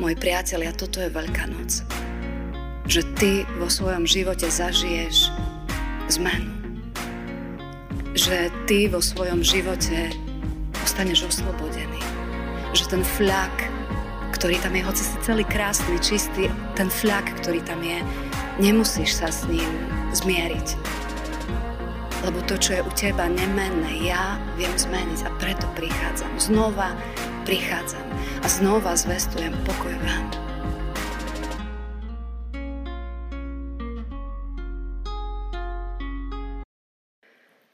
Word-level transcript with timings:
Môj 0.00 0.16
priatelia, 0.16 0.72
toto 0.72 0.96
je 0.96 1.12
Veľká 1.12 1.44
noc. 1.52 1.84
Že 2.88 3.04
ty 3.20 3.44
vo 3.60 3.68
svojom 3.68 4.08
živote 4.08 4.48
zažiješ 4.48 5.28
zmenu. 6.16 6.48
Že 8.16 8.48
ty 8.64 8.88
vo 8.88 9.04
svojom 9.04 9.44
živote 9.44 10.08
ostaneš 10.80 11.28
oslobodený. 11.28 12.00
Že 12.72 12.96
ten 12.96 13.02
flak, 13.04 13.52
ktorý 14.40 14.56
tam 14.64 14.72
je, 14.72 14.88
hoci 14.88 15.04
si 15.04 15.16
celý 15.20 15.44
krásny, 15.44 16.00
čistý, 16.00 16.48
ten 16.80 16.88
flak, 16.88 17.36
ktorý 17.44 17.60
tam 17.68 17.84
je, 17.84 18.00
nemusíš 18.56 19.20
sa 19.20 19.28
s 19.28 19.44
ním 19.52 19.68
zmieriť. 20.16 20.80
Lebo 22.24 22.40
to, 22.48 22.56
čo 22.56 22.80
je 22.80 22.80
u 22.80 22.92
teba 22.96 23.28
nemenné, 23.28 24.00
ja 24.00 24.40
viem 24.56 24.72
zmeniť 24.72 25.28
a 25.28 25.30
preto 25.36 25.68
prichádzam. 25.76 26.40
Znova 26.40 26.96
prichádzam 27.50 28.06
a 28.14 28.46
znova 28.46 28.94
zvestujem 28.94 29.50
pokoj 29.66 29.90
vám. 29.90 30.26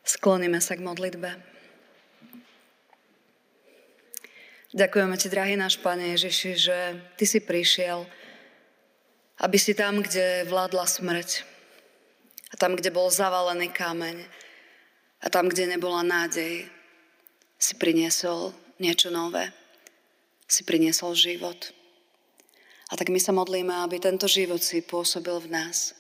Skloníme 0.01 0.65
sa 0.65 0.81
k 0.81 0.81
modlitbe. 0.81 1.29
Ďakujeme 4.73 5.13
ti, 5.21 5.29
drahý 5.29 5.61
náš 5.61 5.77
Pane 5.85 6.17
Ježiši, 6.17 6.53
že 6.57 6.77
Ty 7.21 7.25
si 7.29 7.45
prišiel, 7.45 8.09
aby 9.45 9.61
si 9.61 9.77
tam, 9.77 10.01
kde 10.01 10.49
vládla 10.49 10.89
smrť, 10.89 11.45
a 12.49 12.55
tam, 12.57 12.81
kde 12.81 12.89
bol 12.89 13.13
zavalený 13.13 13.69
kameň, 13.77 14.25
a 15.21 15.27
tam, 15.29 15.53
kde 15.53 15.69
nebola 15.69 16.01
nádej, 16.01 16.65
si 17.61 17.77
priniesol 17.77 18.57
niečo 18.81 19.13
nové 19.13 19.53
si 20.47 20.63
priniesol 20.63 21.15
život. 21.19 21.75
A 22.87 22.95
tak 22.95 23.11
my 23.11 23.19
sa 23.19 23.35
modlíme, 23.35 23.75
aby 23.83 23.99
tento 23.99 24.31
život 24.31 24.63
si 24.63 24.79
pôsobil 24.79 25.35
v 25.43 25.51
nás. 25.51 25.95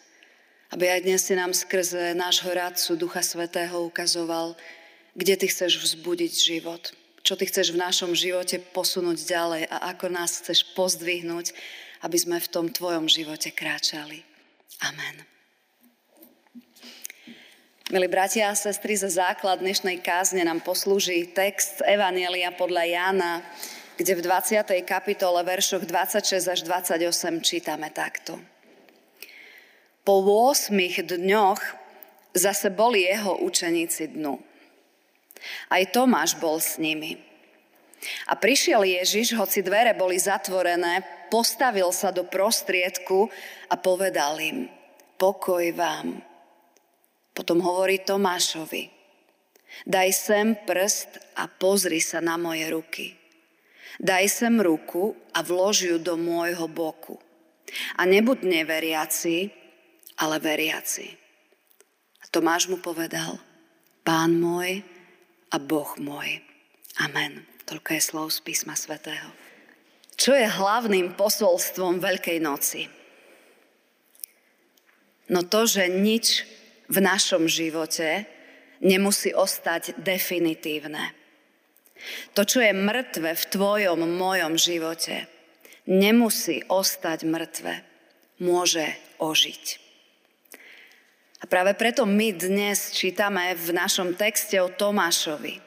Aby 0.70 0.91
aj 0.91 1.01
dnes 1.03 1.23
si 1.27 1.34
nám 1.34 1.51
skrze 1.51 2.15
nášho 2.15 2.51
radcu 2.51 2.95
Ducha 2.95 3.23
Svetého 3.23 3.83
ukazoval, 3.87 4.55
kde 5.19 5.35
ty 5.35 5.47
chceš 5.51 5.83
vzbudiť 5.83 6.33
život. 6.33 6.95
Čo 7.27 7.35
ty 7.35 7.51
chceš 7.51 7.75
v 7.75 7.83
našom 7.83 8.15
živote 8.15 8.62
posunúť 8.70 9.27
ďalej 9.27 9.62
a 9.67 9.91
ako 9.91 10.07
nás 10.15 10.43
chceš 10.43 10.63
pozdvihnúť, 10.79 11.51
aby 12.07 12.17
sme 12.19 12.39
v 12.39 12.51
tom 12.51 12.70
tvojom 12.70 13.11
živote 13.11 13.51
kráčali. 13.51 14.23
Amen. 14.87 15.27
Milí 17.87 18.11
bratia 18.11 18.51
a 18.51 18.59
sestry, 18.59 18.98
za 18.98 19.07
základ 19.07 19.63
dnešnej 19.63 20.03
kázne 20.03 20.42
nám 20.42 20.59
poslúži 20.63 21.31
text 21.31 21.83
Evanielia 21.87 22.51
podľa 22.51 22.83
Jána, 22.83 23.33
kde 23.97 24.12
v 24.12 24.20
20. 24.20 24.84
kapitole 24.84 25.41
veršoch 25.41 25.89
26 25.89 26.52
až 26.52 26.61
28 26.69 27.41
čítame 27.41 27.89
takto. 27.89 28.36
Po 30.05 30.20
8 30.20 30.70
dňoch 31.16 31.61
zase 32.36 32.69
boli 32.70 33.08
jeho 33.08 33.41
učeníci 33.41 34.12
dnu. 34.12 34.39
Aj 35.72 35.83
Tomáš 35.89 36.36
bol 36.36 36.61
s 36.61 36.77
nimi. 36.77 37.17
A 38.28 38.36
prišiel 38.36 38.84
Ježiš, 38.84 39.34
hoci 39.34 39.64
dvere 39.64 39.97
boli 39.97 40.20
zatvorené, 40.20 41.02
postavil 41.33 41.91
sa 41.91 42.12
do 42.12 42.28
prostriedku 42.28 43.33
a 43.72 43.74
povedal 43.80 44.36
im, 44.39 44.69
pokoj 45.17 45.64
vám. 45.72 46.20
Potom 47.33 47.58
hovorí 47.64 48.05
Tomášovi, 48.05 48.92
daj 49.89 50.08
sem 50.12 50.47
prst 50.69 51.41
a 51.41 51.48
pozri 51.48 51.98
sa 51.98 52.20
na 52.20 52.36
moje 52.36 52.69
ruky 52.69 53.26
Daj 53.97 54.25
sem 54.28 54.55
ruku 54.61 55.16
a 55.33 55.41
vlož 55.41 55.89
ju 55.89 55.97
do 55.97 56.20
môjho 56.20 56.69
boku. 56.69 57.16
A 57.97 58.05
nebuď 58.05 58.44
neveriaci, 58.44 59.50
ale 60.20 60.36
veriaci. 60.40 61.17
A 62.23 62.24
Tomáš 62.29 62.68
mu 62.68 62.79
povedal, 62.80 63.40
Pán 64.06 64.39
môj 64.39 64.86
a 65.51 65.56
Boh 65.58 65.90
môj. 65.98 66.39
Amen. 67.02 67.42
Toľko 67.67 67.90
je 67.98 68.02
slov 68.02 68.27
z 68.30 68.39
písma 68.46 68.79
svätého. 68.79 69.27
Čo 70.14 70.33
je 70.33 70.46
hlavným 70.46 71.18
posolstvom 71.18 71.98
Veľkej 71.98 72.39
noci? 72.39 72.86
No 75.27 75.42
to, 75.42 75.67
že 75.67 75.90
nič 75.90 76.46
v 76.86 77.02
našom 77.02 77.51
živote 77.51 78.30
nemusí 78.79 79.35
ostať 79.35 79.98
definitívne. 79.98 81.11
To, 82.36 82.42
čo 82.45 82.61
je 82.62 82.73
mŕtve 82.77 83.34
v 83.34 83.45
tvojom, 83.48 84.05
mojom 84.05 84.55
živote, 84.61 85.27
nemusí 85.89 86.62
ostať 86.67 87.24
mŕtve. 87.24 87.74
Môže 88.42 88.84
ožiť. 89.17 89.86
A 91.40 91.45
práve 91.48 91.77
preto 91.77 92.08
my 92.08 92.33
dnes 92.33 92.92
čítame 92.96 93.52
v 93.56 93.77
našom 93.77 94.17
texte 94.17 94.56
o 94.61 94.73
Tomášovi, 94.73 95.61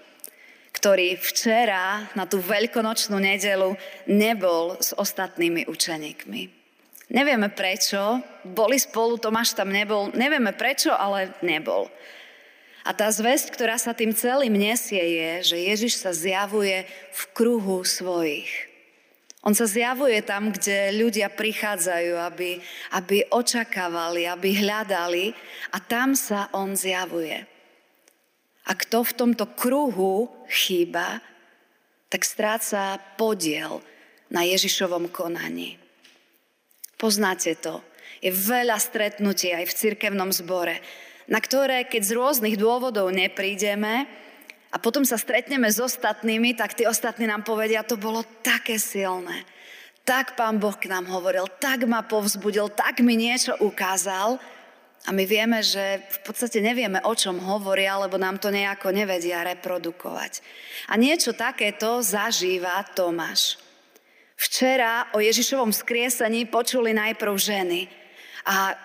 ktorý 0.73 1.17
včera 1.17 2.09
na 2.17 2.25
tú 2.25 2.41
veľkonočnú 2.41 3.17
nedelu 3.17 3.77
nebol 4.09 4.77
s 4.81 4.93
ostatnými 4.97 5.69
učeníkmi. 5.69 6.41
Nevieme 7.09 7.49
prečo, 7.49 8.21
boli 8.45 8.77
spolu, 8.77 9.17
Tomáš 9.17 9.57
tam 9.57 9.73
nebol, 9.73 10.13
nevieme 10.13 10.53
prečo, 10.53 10.93
ale 10.93 11.33
nebol. 11.41 11.89
A 12.87 12.95
tá 12.95 13.11
zväzť, 13.11 13.51
ktorá 13.51 13.75
sa 13.75 13.91
tým 13.91 14.15
celým 14.15 14.55
nesie, 14.55 14.99
je, 14.99 15.31
že 15.53 15.57
Ježiš 15.59 15.99
sa 15.99 16.15
zjavuje 16.15 16.87
v 17.11 17.21
kruhu 17.35 17.83
svojich. 17.83 18.69
On 19.39 19.55
sa 19.55 19.63
zjavuje 19.63 20.19
tam, 20.19 20.51
kde 20.51 20.99
ľudia 20.99 21.31
prichádzajú, 21.31 22.13
aby, 22.19 22.59
aby 22.91 23.17
očakávali, 23.31 24.27
aby 24.27 24.49
hľadali 24.59 25.31
a 25.71 25.79
tam 25.79 26.11
sa 26.11 26.51
on 26.51 26.75
zjavuje. 26.75 27.47
A 28.67 28.71
kto 28.75 29.07
v 29.07 29.15
tomto 29.15 29.45
kruhu 29.55 30.27
chýba, 30.51 31.23
tak 32.11 32.27
stráca 32.27 32.99
podiel 33.15 33.79
na 34.27 34.43
Ježišovom 34.43 35.07
konaní. 35.07 35.79
Poznáte 36.99 37.55
to. 37.55 37.79
Je 38.19 38.35
veľa 38.35 38.75
stretnutí 38.75 39.55
aj 39.55 39.71
v 39.71 39.77
cirkevnom 39.79 40.35
zbore 40.35 40.83
na 41.29 41.37
ktoré, 41.37 41.85
keď 41.85 42.01
z 42.01 42.15
rôznych 42.17 42.57
dôvodov 42.57 43.13
neprídeme 43.13 44.09
a 44.73 44.77
potom 44.81 45.05
sa 45.05 45.15
stretneme 45.15 45.69
s 45.69 45.77
ostatnými, 45.77 46.57
tak 46.57 46.73
tí 46.73 46.89
ostatní 46.89 47.29
nám 47.29 47.45
povedia, 47.45 47.85
to 47.85 48.01
bolo 48.01 48.25
také 48.41 48.81
silné. 48.81 49.45
Tak 50.01 50.33
pán 50.33 50.57
Boh 50.57 50.73
k 50.73 50.89
nám 50.89 51.05
hovoril, 51.05 51.45
tak 51.61 51.85
ma 51.85 52.01
povzbudil, 52.01 52.73
tak 52.73 53.05
mi 53.05 53.13
niečo 53.13 53.53
ukázal. 53.61 54.41
A 55.07 55.15
my 55.15 55.23
vieme, 55.23 55.61
že 55.63 56.01
v 56.01 56.19
podstate 56.27 56.59
nevieme, 56.59 56.99
o 57.05 57.13
čom 57.15 57.39
hovoria, 57.39 57.95
lebo 58.01 58.19
nám 58.19 58.41
to 58.41 58.51
nejako 58.51 58.91
nevedia 58.91 59.45
reprodukovať. 59.45 60.43
A 60.91 60.97
niečo 60.97 61.31
takéto 61.37 62.01
zažíva 62.01 62.83
Tomáš. 62.97 63.61
Včera 64.33 65.07
o 65.13 65.21
Ježišovom 65.21 65.71
skriesení 65.71 66.49
počuli 66.49 66.91
najprv 66.91 67.33
ženy. 67.37 67.87
A 68.49 68.75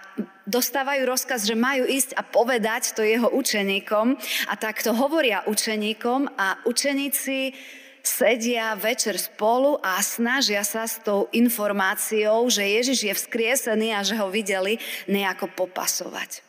dostávajú 0.45 1.09
rozkaz, 1.09 1.49
že 1.49 1.57
majú 1.57 1.89
ísť 1.89 2.15
a 2.15 2.23
povedať 2.23 2.93
to 2.93 3.03
jeho 3.03 3.33
učeníkom 3.33 4.17
a 4.49 4.55
tak 4.55 4.85
to 4.85 4.93
hovoria 4.93 5.47
učeníkom 5.49 6.29
a 6.37 6.61
učeníci 6.69 7.57
sedia 8.05 8.77
večer 8.77 9.17
spolu 9.17 9.81
a 9.81 9.97
snažia 10.05 10.61
sa 10.61 10.85
s 10.85 11.01
tou 11.01 11.33
informáciou, 11.33 12.45
že 12.53 12.61
Ježiš 12.61 12.99
je 13.09 13.15
vzkriesený 13.17 13.97
a 13.97 14.05
že 14.05 14.21
ho 14.21 14.29
videli, 14.29 14.77
nejako 15.09 15.49
popasovať. 15.57 16.45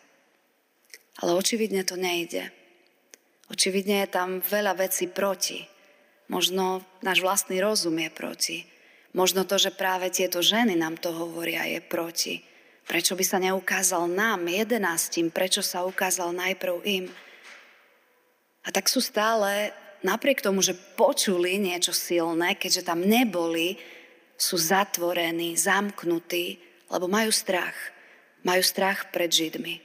Ale 1.23 1.31
očividne 1.31 1.87
to 1.87 1.95
nejde. 1.95 2.51
Očividne 3.47 4.03
je 4.03 4.09
tam 4.11 4.43
veľa 4.43 4.75
vecí 4.75 5.07
proti. 5.07 5.63
Možno 6.27 6.83
náš 6.99 7.23
vlastný 7.23 7.63
rozum 7.63 7.95
je 8.03 8.11
proti. 8.11 8.57
Možno 9.15 9.47
to, 9.47 9.55
že 9.55 9.71
práve 9.71 10.11
tieto 10.11 10.43
ženy 10.43 10.75
nám 10.75 10.99
to 10.99 11.15
hovoria, 11.15 11.63
je 11.63 11.79
proti. 11.79 12.43
Prečo 12.85 13.17
by 13.17 13.25
sa 13.25 13.41
neukázal 13.41 14.05
nám, 14.05 14.45
jedenáctim, 14.45 15.33
prečo 15.33 15.65
sa 15.65 15.81
ukázal 15.81 16.37
najprv 16.37 16.75
im? 16.85 17.05
A 18.65 18.69
tak 18.69 18.85
sú 18.85 19.01
stále, 19.01 19.73
napriek 20.05 20.41
tomu, 20.41 20.61
že 20.61 20.77
počuli 20.93 21.57
niečo 21.57 21.93
silné, 21.93 22.53
keďže 22.53 22.85
tam 22.85 23.01
neboli, 23.01 23.77
sú 24.37 24.59
zatvorení, 24.59 25.57
zamknutí, 25.57 26.61
lebo 26.93 27.09
majú 27.09 27.33
strach. 27.33 27.73
Majú 28.45 28.61
strach 28.61 29.09
pred 29.09 29.33
Židmi. 29.33 29.81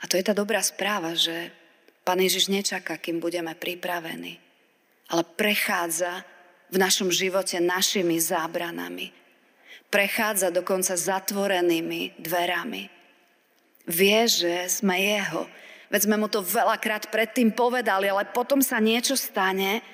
A 0.00 0.08
to 0.08 0.16
je 0.16 0.24
tá 0.24 0.32
dobrá 0.32 0.64
správa, 0.64 1.12
že 1.12 1.52
Pán 2.04 2.20
Ježiš 2.20 2.52
nečaká, 2.52 3.00
kým 3.00 3.16
budeme 3.16 3.56
pripravení, 3.56 4.36
ale 5.08 5.24
prechádza 5.24 6.24
v 6.68 6.76
našom 6.76 7.08
živote 7.08 7.56
našimi 7.64 8.20
zábranami 8.20 9.23
prechádza 9.94 10.50
dokonca 10.50 10.98
zatvorenými 10.98 12.18
dverami. 12.18 12.90
Vie, 13.86 14.26
že 14.26 14.66
sme 14.66 14.98
jeho. 14.98 15.46
Veď 15.86 16.10
sme 16.10 16.18
mu 16.18 16.26
to 16.26 16.42
veľakrát 16.42 17.14
predtým 17.14 17.54
povedali, 17.54 18.10
ale 18.10 18.26
potom 18.34 18.58
sa 18.58 18.82
niečo 18.82 19.14
stane 19.14 19.86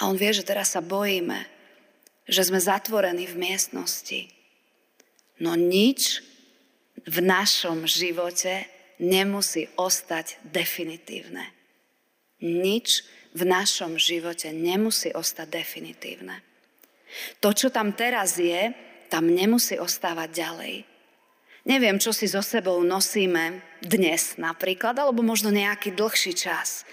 a 0.00 0.08
on 0.08 0.16
vie, 0.16 0.32
že 0.32 0.48
teraz 0.48 0.72
sa 0.72 0.80
bojíme. 0.80 1.44
že 2.28 2.44
sme 2.44 2.60
zatvorení 2.60 3.24
v 3.24 3.40
miestnosti. 3.40 4.28
No 5.40 5.56
nič 5.56 6.20
v 7.08 7.24
našom 7.24 7.88
živote 7.88 8.68
nemusí 9.00 9.72
ostať 9.80 10.36
definitívne. 10.44 11.48
Nič 12.44 13.02
v 13.32 13.42
našom 13.48 13.96
živote 13.96 14.52
nemusí 14.52 15.08
ostať 15.08 15.48
definitívne. 15.48 16.44
To, 17.40 17.50
čo 17.52 17.68
tam 17.72 17.92
teraz 17.96 18.36
je, 18.36 18.72
tam 19.08 19.28
nemusí 19.28 19.80
ostávať 19.80 20.28
ďalej. 20.32 20.74
Neviem, 21.68 22.00
čo 22.00 22.16
si 22.16 22.24
so 22.24 22.40
sebou 22.40 22.80
nosíme 22.80 23.60
dnes 23.84 24.40
napríklad, 24.40 24.96
alebo 24.96 25.20
možno 25.20 25.52
nejaký 25.52 25.92
dlhší 25.92 26.32
čas. 26.32 26.88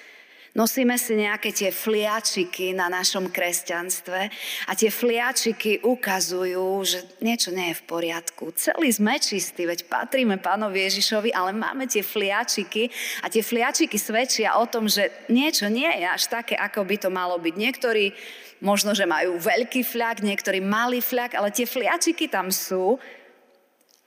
Nosíme 0.55 0.95
si 0.95 1.19
nejaké 1.19 1.51
tie 1.51 1.67
fliačiky 1.67 2.71
na 2.71 2.87
našom 2.87 3.27
kresťanstve 3.27 4.21
a 4.63 4.71
tie 4.71 4.87
fliačiky 4.87 5.83
ukazujú, 5.83 6.79
že 6.87 7.03
niečo 7.19 7.51
nie 7.51 7.75
je 7.75 7.79
v 7.83 7.87
poriadku. 7.91 8.55
Celý 8.55 8.87
sme 8.87 9.19
čistí, 9.19 9.67
veď 9.67 9.83
patríme 9.91 10.39
pánovi 10.39 10.87
Ježišovi, 10.87 11.35
ale 11.35 11.51
máme 11.51 11.91
tie 11.91 11.99
fliačiky 11.99 12.87
a 13.19 13.27
tie 13.27 13.43
fliačiky 13.43 13.99
svedčia 13.99 14.55
o 14.55 14.63
tom, 14.63 14.87
že 14.87 15.11
niečo 15.27 15.67
nie 15.67 15.91
je 15.91 16.07
až 16.07 16.31
také, 16.31 16.55
ako 16.55 16.87
by 16.87 17.03
to 17.03 17.11
malo 17.11 17.35
byť. 17.35 17.51
Niektorí 17.59 18.15
možno, 18.63 18.95
že 18.95 19.03
majú 19.03 19.35
veľký 19.35 19.83
fľak, 19.83 20.23
niektorí 20.23 20.63
malý 20.63 21.03
fľak, 21.03 21.35
ale 21.35 21.51
tie 21.51 21.67
fliačiky 21.67 22.31
tam 22.31 22.47
sú 22.47 22.95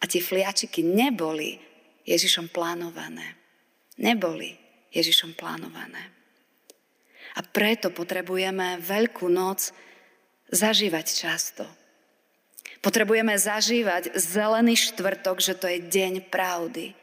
a 0.01 0.05
tie 0.09 0.25
fliačiky 0.25 0.81
neboli 0.81 1.61
Ježišom 2.09 2.49
plánované. 2.49 3.37
Neboli 4.01 4.57
Ježišom 4.97 5.37
plánované. 5.37 6.18
A 7.39 7.41
preto 7.47 7.95
potrebujeme 7.95 8.83
Veľkú 8.83 9.31
noc 9.31 9.71
zažívať 10.51 11.07
často. 11.15 11.65
Potrebujeme 12.83 13.35
zažívať 13.35 14.15
zelený 14.15 14.79
štvrtok, 14.79 15.39
že 15.43 15.55
to 15.55 15.67
je 15.71 15.79
deň 15.83 16.31
pravdy. 16.31 16.95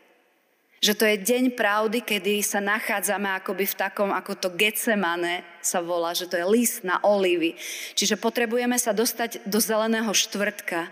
Že 0.83 0.93
to 0.95 1.03
je 1.07 1.15
deň 1.23 1.45
pravdy, 1.55 1.99
kedy 2.03 2.43
sa 2.43 2.59
nachádzame 2.59 3.31
akoby 3.41 3.63
v 3.63 3.79
takom, 3.79 4.11
ako 4.11 4.35
to 4.35 4.49
Getsemane 4.53 5.43
sa 5.63 5.79
volá, 5.79 6.11
že 6.11 6.27
to 6.27 6.35
je 6.35 6.45
list 6.47 6.83
na 6.83 6.99
olivy. 7.03 7.55
Čiže 7.95 8.19
potrebujeme 8.19 8.75
sa 8.75 8.91
dostať 8.91 9.47
do 9.47 9.59
zeleného 9.59 10.11
štvrtka, 10.11 10.91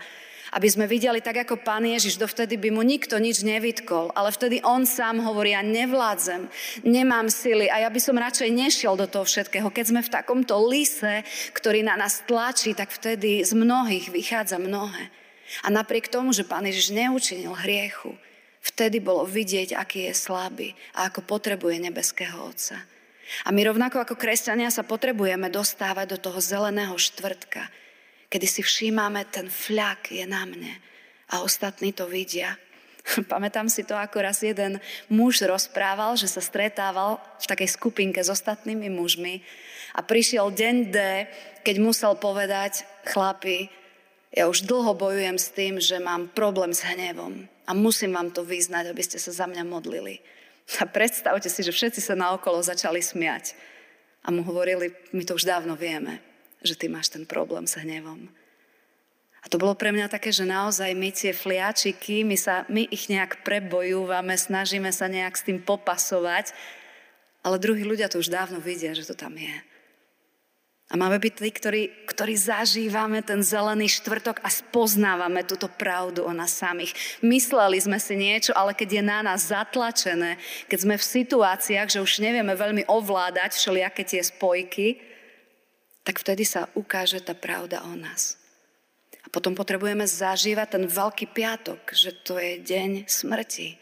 aby 0.54 0.68
sme 0.70 0.86
videli 0.86 1.18
tak 1.18 1.42
ako 1.42 1.58
Pán 1.58 1.82
Ježiš, 1.82 2.14
dovtedy 2.14 2.54
by 2.54 2.70
mu 2.70 2.86
nikto 2.86 3.18
nič 3.18 3.42
nevytkol, 3.42 4.14
ale 4.14 4.30
vtedy 4.30 4.62
on 4.62 4.86
sám 4.86 5.18
hovorí, 5.18 5.50
ja 5.50 5.66
nevládzem, 5.66 6.46
nemám 6.86 7.26
sily 7.26 7.66
a 7.66 7.82
ja 7.82 7.90
by 7.90 7.98
som 7.98 8.14
radšej 8.14 8.54
nešiel 8.54 8.94
do 8.94 9.10
toho 9.10 9.26
všetkého. 9.26 9.66
Keď 9.66 9.84
sme 9.90 10.00
v 10.06 10.12
takomto 10.14 10.54
lise, 10.62 11.26
ktorý 11.58 11.82
na 11.82 11.98
nás 11.98 12.22
tlačí, 12.22 12.70
tak 12.78 12.94
vtedy 12.94 13.42
z 13.42 13.50
mnohých 13.50 14.14
vychádza 14.14 14.62
mnohé. 14.62 15.10
A 15.66 15.74
napriek 15.74 16.06
tomu, 16.06 16.30
že 16.30 16.46
Pán 16.46 16.70
Ježiš 16.70 16.94
neučinil 16.94 17.52
hriechu, 17.58 18.14
vtedy 18.62 19.02
bolo 19.02 19.26
vidieť, 19.26 19.74
aký 19.74 20.08
je 20.08 20.14
slabý 20.14 20.72
a 20.94 21.10
ako 21.10 21.26
potrebuje 21.26 21.82
nebeského 21.82 22.38
Otca. 22.38 22.78
A 23.44 23.50
my 23.50 23.60
rovnako 23.66 24.04
ako 24.04 24.14
kresťania 24.20 24.68
sa 24.70 24.86
potrebujeme 24.86 25.48
dostávať 25.48 26.16
do 26.16 26.18
toho 26.20 26.38
zeleného 26.38 26.94
štvrtka, 26.94 27.66
kedy 28.34 28.50
si 28.50 28.66
všímame, 28.66 29.30
ten 29.30 29.46
fľak 29.46 30.10
je 30.10 30.26
na 30.26 30.42
mne 30.42 30.74
a 31.30 31.46
ostatní 31.46 31.94
to 31.94 32.10
vidia. 32.10 32.58
Pamätám 33.30 33.70
si 33.70 33.86
to, 33.86 33.94
ako 33.94 34.26
raz 34.26 34.42
jeden 34.42 34.82
muž 35.06 35.46
rozprával, 35.46 36.18
že 36.18 36.26
sa 36.26 36.42
stretával 36.42 37.22
v 37.38 37.46
takej 37.46 37.78
skupinke 37.78 38.18
s 38.18 38.34
ostatnými 38.34 38.90
mužmi 38.90 39.38
a 39.94 40.02
prišiel 40.02 40.50
deň 40.50 40.76
D, 40.90 40.98
keď 41.62 41.76
musel 41.78 42.18
povedať, 42.18 42.82
chlapi, 43.06 43.70
ja 44.34 44.50
už 44.50 44.66
dlho 44.66 44.98
bojujem 44.98 45.38
s 45.38 45.54
tým, 45.54 45.78
že 45.78 46.02
mám 46.02 46.26
problém 46.26 46.74
s 46.74 46.82
hnevom 46.82 47.46
a 47.46 47.70
musím 47.70 48.18
vám 48.18 48.34
to 48.34 48.42
vyznať, 48.42 48.90
aby 48.90 49.02
ste 49.06 49.22
sa 49.22 49.30
za 49.30 49.46
mňa 49.46 49.62
modlili. 49.62 50.18
A 50.82 50.90
predstavte 50.90 51.46
si, 51.46 51.62
že 51.62 51.70
všetci 51.70 52.02
sa 52.02 52.18
naokolo 52.18 52.58
začali 52.66 52.98
smiať. 52.98 53.54
A 54.26 54.34
mu 54.34 54.42
hovorili, 54.42 54.90
my 55.14 55.22
to 55.22 55.38
už 55.38 55.46
dávno 55.46 55.78
vieme 55.78 56.33
že 56.64 56.74
ty 56.74 56.88
máš 56.88 57.12
ten 57.12 57.28
problém 57.28 57.68
s 57.68 57.76
hnevom. 57.76 58.26
A 59.44 59.46
to 59.52 59.60
bolo 59.60 59.76
pre 59.76 59.92
mňa 59.92 60.08
také, 60.08 60.32
že 60.32 60.48
naozaj 60.48 60.96
my 60.96 61.12
tie 61.12 61.36
fliačiky, 61.36 62.24
my, 62.24 62.32
sa, 62.32 62.64
my 62.72 62.88
ich 62.88 63.12
nejak 63.12 63.44
prebojúvame, 63.44 64.32
snažíme 64.40 64.88
sa 64.88 65.04
nejak 65.04 65.36
s 65.36 65.44
tým 65.44 65.60
popasovať, 65.60 66.56
ale 67.44 67.60
druhí 67.60 67.84
ľudia 67.84 68.08
to 68.08 68.24
už 68.24 68.32
dávno 68.32 68.56
vidia, 68.56 68.96
že 68.96 69.04
to 69.04 69.12
tam 69.12 69.36
je. 69.36 69.52
A 70.92 71.00
máme 71.00 71.16
byť 71.16 71.32
tí, 71.40 71.48
ktorí, 71.48 71.82
ktorí 72.08 72.36
zažívame 72.36 73.24
ten 73.24 73.40
zelený 73.40 73.88
štvrtok 74.00 74.40
a 74.44 74.48
spoznávame 74.52 75.44
túto 75.44 75.64
pravdu 75.68 76.24
o 76.24 76.32
nás 76.32 76.52
samých. 76.52 76.92
Mysleli 77.24 77.80
sme 77.80 77.96
si 77.96 78.16
niečo, 78.16 78.52
ale 78.52 78.76
keď 78.76 79.00
je 79.00 79.02
na 79.04 79.20
nás 79.24 79.48
zatlačené, 79.48 80.36
keď 80.68 80.78
sme 80.84 80.94
v 81.00 81.04
situáciách, 81.04 81.88
že 81.88 82.04
už 82.04 82.20
nevieme 82.20 82.52
veľmi 82.52 82.84
ovládať 82.88 83.56
všelijaké 83.56 84.02
tie 84.04 84.20
spojky, 84.24 85.00
tak 86.04 86.20
vtedy 86.20 86.44
sa 86.44 86.68
ukáže 86.76 87.18
tá 87.24 87.32
pravda 87.32 87.82
o 87.88 87.96
nás. 87.96 88.36
A 89.24 89.32
potom 89.32 89.56
potrebujeme 89.56 90.04
zažívať 90.04 90.76
ten 90.76 90.84
veľký 90.84 91.32
piatok, 91.32 91.80
že 91.96 92.12
to 92.12 92.36
je 92.36 92.60
deň 92.60 93.08
smrti. 93.08 93.80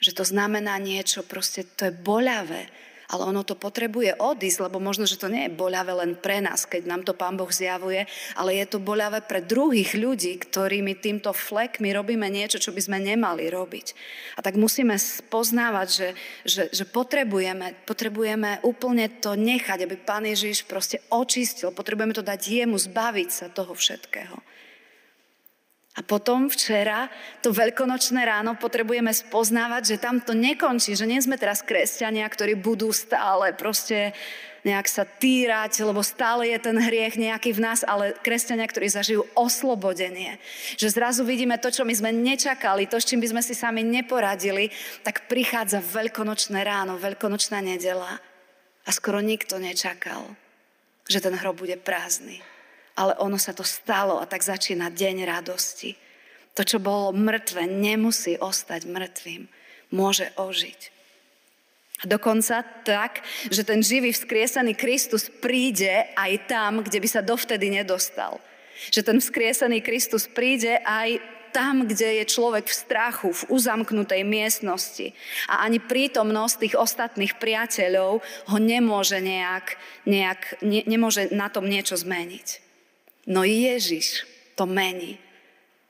Že 0.00 0.10
to 0.16 0.24
znamená 0.24 0.80
niečo, 0.80 1.20
proste 1.20 1.68
to 1.76 1.92
je 1.92 1.92
boľavé, 1.92 2.72
ale 3.10 3.26
ono 3.26 3.42
to 3.42 3.58
potrebuje 3.58 4.22
odísť, 4.22 4.70
lebo 4.70 4.78
možno, 4.78 5.02
že 5.04 5.18
to 5.18 5.26
nie 5.26 5.50
je 5.50 5.58
boľavé 5.58 5.92
len 5.98 6.12
pre 6.14 6.38
nás, 6.38 6.62
keď 6.62 6.86
nám 6.86 7.02
to 7.02 7.12
Pán 7.12 7.34
Boh 7.34 7.50
zjavuje, 7.50 8.06
ale 8.38 8.62
je 8.62 8.66
to 8.70 8.78
boľavé 8.78 9.26
pre 9.26 9.42
druhých 9.42 9.98
ľudí, 9.98 10.38
ktorými 10.38 10.94
týmto 10.94 11.34
flekmi 11.34 11.90
robíme 11.90 12.30
niečo, 12.30 12.62
čo 12.62 12.70
by 12.70 12.80
sme 12.80 12.98
nemali 13.02 13.50
robiť. 13.50 13.86
A 14.38 14.46
tak 14.46 14.54
musíme 14.54 14.94
spoznávať, 14.94 15.88
že, 15.90 16.08
že, 16.46 16.62
že 16.70 16.84
potrebujeme, 16.86 17.74
potrebujeme 17.82 18.62
úplne 18.62 19.10
to 19.18 19.34
nechať, 19.34 19.82
aby 19.82 19.98
Pán 19.98 20.24
Ježiš 20.24 20.64
proste 20.70 21.02
očistil, 21.10 21.74
potrebujeme 21.74 22.14
to 22.14 22.22
dať 22.22 22.40
jemu, 22.46 22.78
zbaviť 22.78 23.28
sa 23.28 23.46
toho 23.50 23.74
všetkého. 23.74 24.38
A 26.00 26.02
potom 26.08 26.48
včera, 26.48 27.12
to 27.44 27.52
veľkonočné 27.52 28.24
ráno, 28.24 28.56
potrebujeme 28.56 29.12
spoznávať, 29.12 29.82
že 29.84 29.96
tam 30.00 30.16
to 30.16 30.32
nekončí, 30.32 30.96
že 30.96 31.04
nie 31.04 31.20
sme 31.20 31.36
teraz 31.36 31.60
kresťania, 31.60 32.24
ktorí 32.24 32.56
budú 32.56 32.88
stále 32.88 33.52
proste 33.52 34.16
nejak 34.64 34.88
sa 34.88 35.04
týrať, 35.04 35.84
lebo 35.84 36.00
stále 36.00 36.56
je 36.56 36.58
ten 36.60 36.72
hriech 36.80 37.20
nejaký 37.20 37.52
v 37.52 37.60
nás, 37.60 37.84
ale 37.84 38.16
kresťania, 38.16 38.64
ktorí 38.64 38.88
zažijú 38.88 39.28
oslobodenie. 39.36 40.40
Že 40.80 40.88
zrazu 40.88 41.20
vidíme 41.28 41.60
to, 41.60 41.68
čo 41.68 41.84
my 41.84 41.92
sme 41.92 42.16
nečakali, 42.16 42.88
to, 42.88 42.96
s 42.96 43.04
čím 43.04 43.20
by 43.20 43.36
sme 43.36 43.42
si 43.44 43.52
sami 43.52 43.84
neporadili, 43.84 44.72
tak 45.04 45.28
prichádza 45.28 45.84
veľkonočné 45.84 46.64
ráno, 46.64 46.96
veľkonočná 46.96 47.60
nedela 47.60 48.16
a 48.84 48.90
skoro 48.92 49.20
nikto 49.20 49.60
nečakal, 49.60 50.32
že 51.04 51.20
ten 51.20 51.36
hrob 51.36 51.60
bude 51.60 51.76
prázdny 51.76 52.49
ale 53.00 53.16
ono 53.16 53.40
sa 53.40 53.56
to 53.56 53.64
stalo 53.64 54.20
a 54.20 54.28
tak 54.28 54.44
začína 54.44 54.92
deň 54.92 55.24
radosti. 55.24 55.96
To, 56.52 56.60
čo 56.60 56.76
bolo 56.76 57.16
mŕtve, 57.16 57.64
nemusí 57.64 58.36
ostať 58.36 58.84
mŕtvým. 58.84 59.48
Môže 59.96 60.28
ožiť. 60.36 61.00
A 62.00 62.08
dokonca 62.08 62.60
tak, 62.84 63.24
že 63.48 63.64
ten 63.64 63.80
živý 63.80 64.12
vzkriesený 64.12 64.76
Kristus 64.76 65.32
príde 65.32 66.12
aj 66.16 66.48
tam, 66.48 66.84
kde 66.84 67.00
by 67.00 67.08
sa 67.08 67.24
dovtedy 67.24 67.72
nedostal. 67.72 68.40
Že 68.92 69.00
ten 69.04 69.18
vzkriesený 69.20 69.80
Kristus 69.80 70.28
príde 70.28 70.80
aj 70.84 71.20
tam, 71.52 71.84
kde 71.84 72.22
je 72.22 72.24
človek 72.30 72.70
v 72.70 72.78
strachu, 72.78 73.28
v 73.34 73.46
uzamknutej 73.50 74.22
miestnosti 74.22 75.12
a 75.50 75.66
ani 75.66 75.82
prítomnosť 75.82 76.54
tých 76.62 76.74
ostatných 76.78 77.36
priateľov 77.36 78.22
ho 78.22 78.56
nemôže 78.56 79.18
nejak, 79.18 79.74
nejak 80.06 80.62
ne, 80.62 80.86
nemôže 80.86 81.34
na 81.34 81.50
tom 81.50 81.66
niečo 81.66 81.98
zmeniť. 81.98 82.69
No 83.30 83.46
Ježiš 83.46 84.26
to 84.58 84.66
mení. 84.66 85.22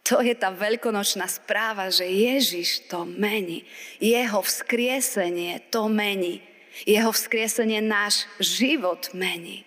To 0.05 0.21
je 0.21 0.37
tá 0.37 0.53
veľkonočná 0.53 1.25
správa, 1.25 1.89
že 1.89 2.05
Ježiš 2.05 2.93
to 2.93 3.09
mení. 3.09 3.65
Jeho 3.97 4.45
vzkriesenie 4.45 5.73
to 5.73 5.89
mení. 5.89 6.45
Jeho 6.85 7.09
vzkriesenie 7.09 7.81
náš 7.81 8.29
život 8.37 9.09
mení. 9.17 9.65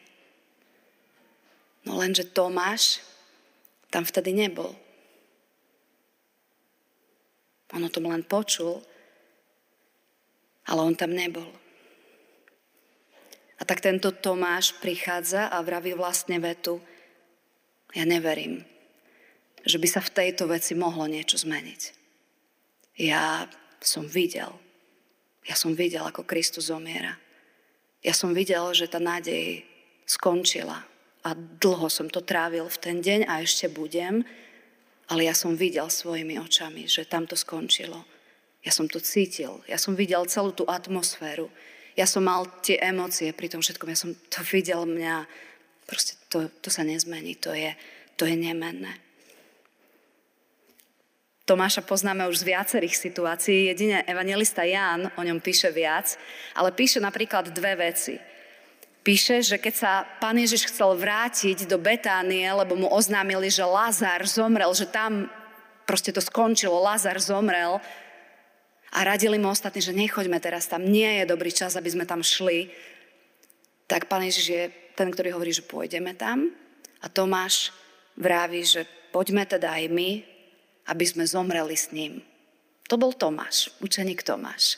No 1.83 1.97
lenže 1.97 2.29
Tomáš 2.29 3.01
tam 3.89 4.05
vtedy 4.05 4.31
nebol. 4.37 4.71
On 7.73 7.81
o 7.81 7.89
tom 7.89 8.05
len 8.05 8.21
počul, 8.21 8.85
ale 10.69 10.79
on 10.85 10.93
tam 10.93 11.09
nebol. 11.09 11.49
A 13.57 13.61
tak 13.65 13.81
tento 13.81 14.13
Tomáš 14.13 14.77
prichádza 14.77 15.49
a 15.49 15.57
vraví 15.65 15.97
vlastne 15.97 16.37
vetu, 16.37 16.77
ja 17.93 18.03
neverím, 18.05 18.65
že 19.63 19.79
by 19.79 19.87
sa 19.87 20.01
v 20.03 20.13
tejto 20.13 20.49
veci 20.49 20.75
mohlo 20.75 21.07
niečo 21.07 21.39
zmeniť. 21.39 21.81
Ja 22.99 23.47
som 23.79 24.05
videl, 24.05 24.51
ja 25.47 25.55
som 25.55 25.73
videl, 25.73 26.03
ako 26.03 26.27
Kristus 26.27 26.69
zomiera. 26.69 27.17
Ja 28.03 28.11
som 28.11 28.35
videl, 28.35 28.63
že 28.75 28.91
tá 28.91 28.99
nádej 28.99 29.63
skončila 30.03 30.83
a 31.23 31.29
dlho 31.35 31.87
som 31.87 32.11
to 32.11 32.19
trávil 32.19 32.67
v 32.67 32.81
ten 32.81 32.97
deň 32.99 33.31
a 33.31 33.39
ešte 33.39 33.71
budem, 33.71 34.27
ale 35.07 35.27
ja 35.27 35.35
som 35.35 35.55
videl 35.55 35.87
svojimi 35.87 36.35
očami, 36.39 36.87
že 36.87 37.07
tam 37.07 37.23
to 37.23 37.39
skončilo. 37.39 38.03
Ja 38.63 38.71
som 38.71 38.87
to 38.87 38.99
cítil, 38.99 39.59
ja 39.67 39.75
som 39.75 39.95
videl 39.95 40.23
celú 40.27 40.55
tú 40.55 40.63
atmosféru, 40.67 41.51
ja 41.99 42.07
som 42.07 42.23
mal 42.23 42.47
tie 42.63 42.79
emócie 42.79 43.35
pri 43.35 43.51
tom 43.51 43.59
všetkom, 43.59 43.91
ja 43.91 43.99
som 43.99 44.11
to 44.31 44.39
videl 44.49 44.87
mňa, 44.87 45.27
proste 45.83 46.15
to, 46.33 46.49
to 46.65 46.73
sa 46.73 46.81
nezmení, 46.81 47.37
to 47.37 47.53
je, 47.53 47.77
to 48.17 48.25
je 48.25 48.33
nemenné. 48.33 48.97
Tomáša 51.45 51.85
poznáme 51.85 52.25
už 52.31 52.41
z 52.41 52.49
viacerých 52.55 52.95
situácií, 52.97 53.69
jedine 53.69 54.01
evangelista 54.09 54.65
Ján 54.65 55.13
o 55.13 55.21
ňom 55.21 55.43
píše 55.43 55.69
viac, 55.69 56.17
ale 56.57 56.73
píše 56.73 56.97
napríklad 56.97 57.53
dve 57.53 57.77
veci. 57.77 58.17
Píše, 59.03 59.43
že 59.43 59.59
keď 59.59 59.73
sa 59.75 59.91
pán 60.23 60.39
Ježiš 60.39 60.71
chcel 60.71 60.95
vrátiť 60.95 61.67
do 61.67 61.75
Betánie, 61.75 62.47
lebo 62.47 62.79
mu 62.79 62.87
oznámili, 62.87 63.51
že 63.51 63.67
Lazar 63.67 64.23
zomrel, 64.23 64.71
že 64.71 64.87
tam 64.87 65.27
proste 65.83 66.15
to 66.15 66.23
skončilo, 66.23 66.79
Lazar 66.79 67.19
zomrel 67.19 67.83
a 68.95 68.99
radili 69.03 69.35
mu 69.35 69.51
ostatní, 69.51 69.83
že 69.83 69.91
nechoďme 69.91 70.39
teraz 70.39 70.71
tam, 70.71 70.87
nie 70.87 71.19
je 71.19 71.27
dobrý 71.27 71.51
čas, 71.51 71.75
aby 71.75 71.91
sme 71.91 72.07
tam 72.07 72.23
šli, 72.23 72.71
tak 73.91 74.07
pán 74.07 74.23
Ježiš 74.23 74.47
je 74.47 74.63
ten, 74.93 75.09
ktorý 75.09 75.33
hovorí, 75.33 75.51
že 75.53 75.65
pôjdeme 75.65 76.13
tam 76.13 76.53
a 77.01 77.07
Tomáš 77.09 77.73
vraví, 78.17 78.61
že 78.63 78.85
poďme 79.11 79.45
teda 79.45 79.73
aj 79.77 79.85
my, 79.89 80.09
aby 80.89 81.05
sme 81.05 81.23
zomreli 81.25 81.75
s 81.75 81.89
ním. 81.91 82.21
To 82.91 82.99
bol 82.99 83.15
Tomáš, 83.15 83.71
učeník 83.79 84.21
Tomáš. 84.21 84.77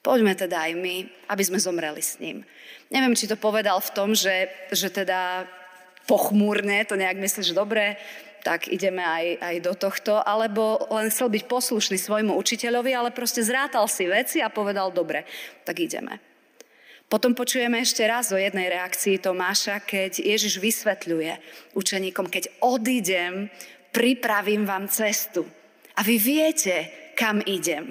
Poďme 0.00 0.32
teda 0.32 0.64
aj 0.64 0.72
my, 0.80 0.96
aby 1.28 1.42
sme 1.44 1.60
zomreli 1.60 2.00
s 2.00 2.16
ním. 2.16 2.40
Neviem, 2.88 3.12
či 3.12 3.28
to 3.28 3.36
povedal 3.36 3.84
v 3.84 3.92
tom, 3.92 4.16
že, 4.16 4.48
že 4.72 4.88
teda 4.88 5.44
pochmúrne 6.08 6.88
to 6.88 6.96
nejak 6.96 7.20
myslí, 7.20 7.52
že 7.52 7.52
dobre, 7.52 8.00
tak 8.40 8.72
ideme 8.72 9.04
aj, 9.04 9.26
aj 9.44 9.56
do 9.60 9.72
tohto, 9.76 10.14
alebo 10.24 10.88
len 10.88 11.12
chcel 11.12 11.28
byť 11.28 11.44
poslušný 11.44 12.00
svojmu 12.00 12.32
učiteľovi, 12.32 12.96
ale 12.96 13.12
proste 13.12 13.44
zrátal 13.44 13.84
si 13.84 14.08
veci 14.08 14.40
a 14.40 14.48
povedal, 14.48 14.88
dobre, 14.88 15.28
tak 15.68 15.84
ideme. 15.84 16.29
Potom 17.10 17.34
počujeme 17.34 17.82
ešte 17.82 18.06
raz 18.06 18.30
o 18.30 18.38
jednej 18.38 18.70
reakcii 18.70 19.18
Tomáša, 19.18 19.82
keď 19.82 20.22
Ježiš 20.22 20.62
vysvetľuje 20.62 21.42
učeníkom, 21.74 22.30
keď 22.30 22.62
odídem, 22.62 23.50
pripravím 23.90 24.62
vám 24.62 24.86
cestu. 24.86 25.42
A 25.98 26.06
vy 26.06 26.22
viete, 26.22 26.86
kam 27.18 27.42
idem. 27.42 27.90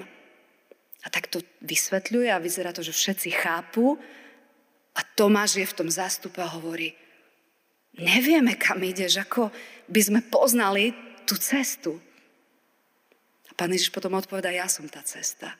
A 1.04 1.12
tak 1.12 1.28
to 1.28 1.44
vysvetľuje 1.60 2.32
a 2.32 2.40
vyzerá 2.40 2.72
to, 2.72 2.80
že 2.80 2.96
všetci 2.96 3.44
chápu. 3.44 4.00
A 4.96 5.00
Tomáš 5.04 5.60
je 5.60 5.68
v 5.68 5.76
tom 5.84 5.92
zástupe 5.92 6.40
a 6.40 6.56
hovorí, 6.56 6.96
nevieme, 8.00 8.56
kam 8.56 8.80
ideš, 8.80 9.20
ako 9.20 9.52
by 9.84 10.00
sme 10.00 10.20
poznali 10.32 10.96
tú 11.28 11.36
cestu. 11.36 12.00
A 13.46 13.52
pán 13.52 13.68
Ježiš 13.68 13.92
potom 13.92 14.16
odpovedá, 14.16 14.48
ja 14.48 14.64
som 14.64 14.88
tá 14.88 15.04
cesta. 15.04 15.52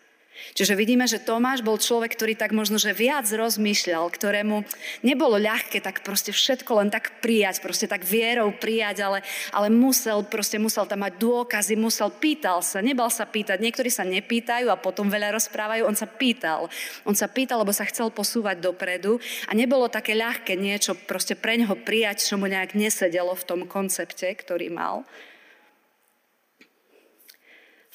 Čiže 0.54 0.75
vidíme, 0.75 1.04
že 1.06 1.22
Tomáš 1.22 1.60
bol 1.62 1.78
človek, 1.78 2.16
ktorý 2.16 2.34
tak 2.34 2.50
možno, 2.56 2.80
že 2.80 2.96
viac 2.96 3.28
rozmýšľal, 3.28 4.08
ktorému 4.10 4.64
nebolo 5.04 5.37
ľahké 5.37 5.78
tak 5.84 6.02
proste 6.02 6.32
všetko 6.34 6.70
len 6.80 6.88
tak 6.88 7.22
prijať, 7.22 7.62
proste 7.62 7.87
tak 7.87 8.02
vierou 8.02 8.50
prijať, 8.50 9.04
ale, 9.04 9.18
ale 9.54 9.68
musel, 9.68 10.25
proste 10.26 10.56
musel 10.56 10.88
tam 10.88 11.04
mať 11.06 11.20
dôkazy, 11.20 11.75
musel, 11.76 12.10
pýtal 12.10 12.64
sa, 12.64 12.82
nebal 12.82 13.12
sa 13.12 13.28
pýtať. 13.28 13.60
Niektorí 13.60 13.92
sa 13.92 14.02
nepýtajú 14.02 14.72
a 14.72 14.80
potom 14.80 15.12
veľa 15.12 15.37
rozprávajú, 15.37 15.87
on 15.87 15.94
sa 15.94 16.08
pýtal. 16.08 16.66
On 17.06 17.14
sa 17.14 17.30
pýtal, 17.30 17.62
lebo 17.62 17.70
sa 17.70 17.87
chcel 17.87 18.10
posúvať 18.10 18.58
dopredu 18.64 19.20
a 19.46 19.52
nebolo 19.54 19.92
také 19.92 20.16
ľahké 20.16 20.56
niečo 20.56 20.96
proste 20.96 21.37
pre 21.37 21.60
neho 21.60 21.76
prijať, 21.76 22.26
čo 22.26 22.40
mu 22.40 22.50
nejak 22.50 22.75
nesedelo 22.75 23.37
v 23.37 23.46
tom 23.46 23.60
koncepte, 23.68 24.26
ktorý 24.34 24.72
mal. 24.72 25.06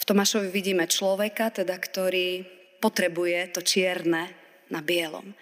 V 0.05 0.13
Tomášovi 0.13 0.53
vidíme 0.53 0.85
človeka, 0.85 1.50
teda, 1.50 1.74
ktorý 1.81 2.45
potrebuje 2.77 3.57
to 3.57 3.65
čierne 3.65 4.29
na 4.69 4.85
bielom. 4.85 5.33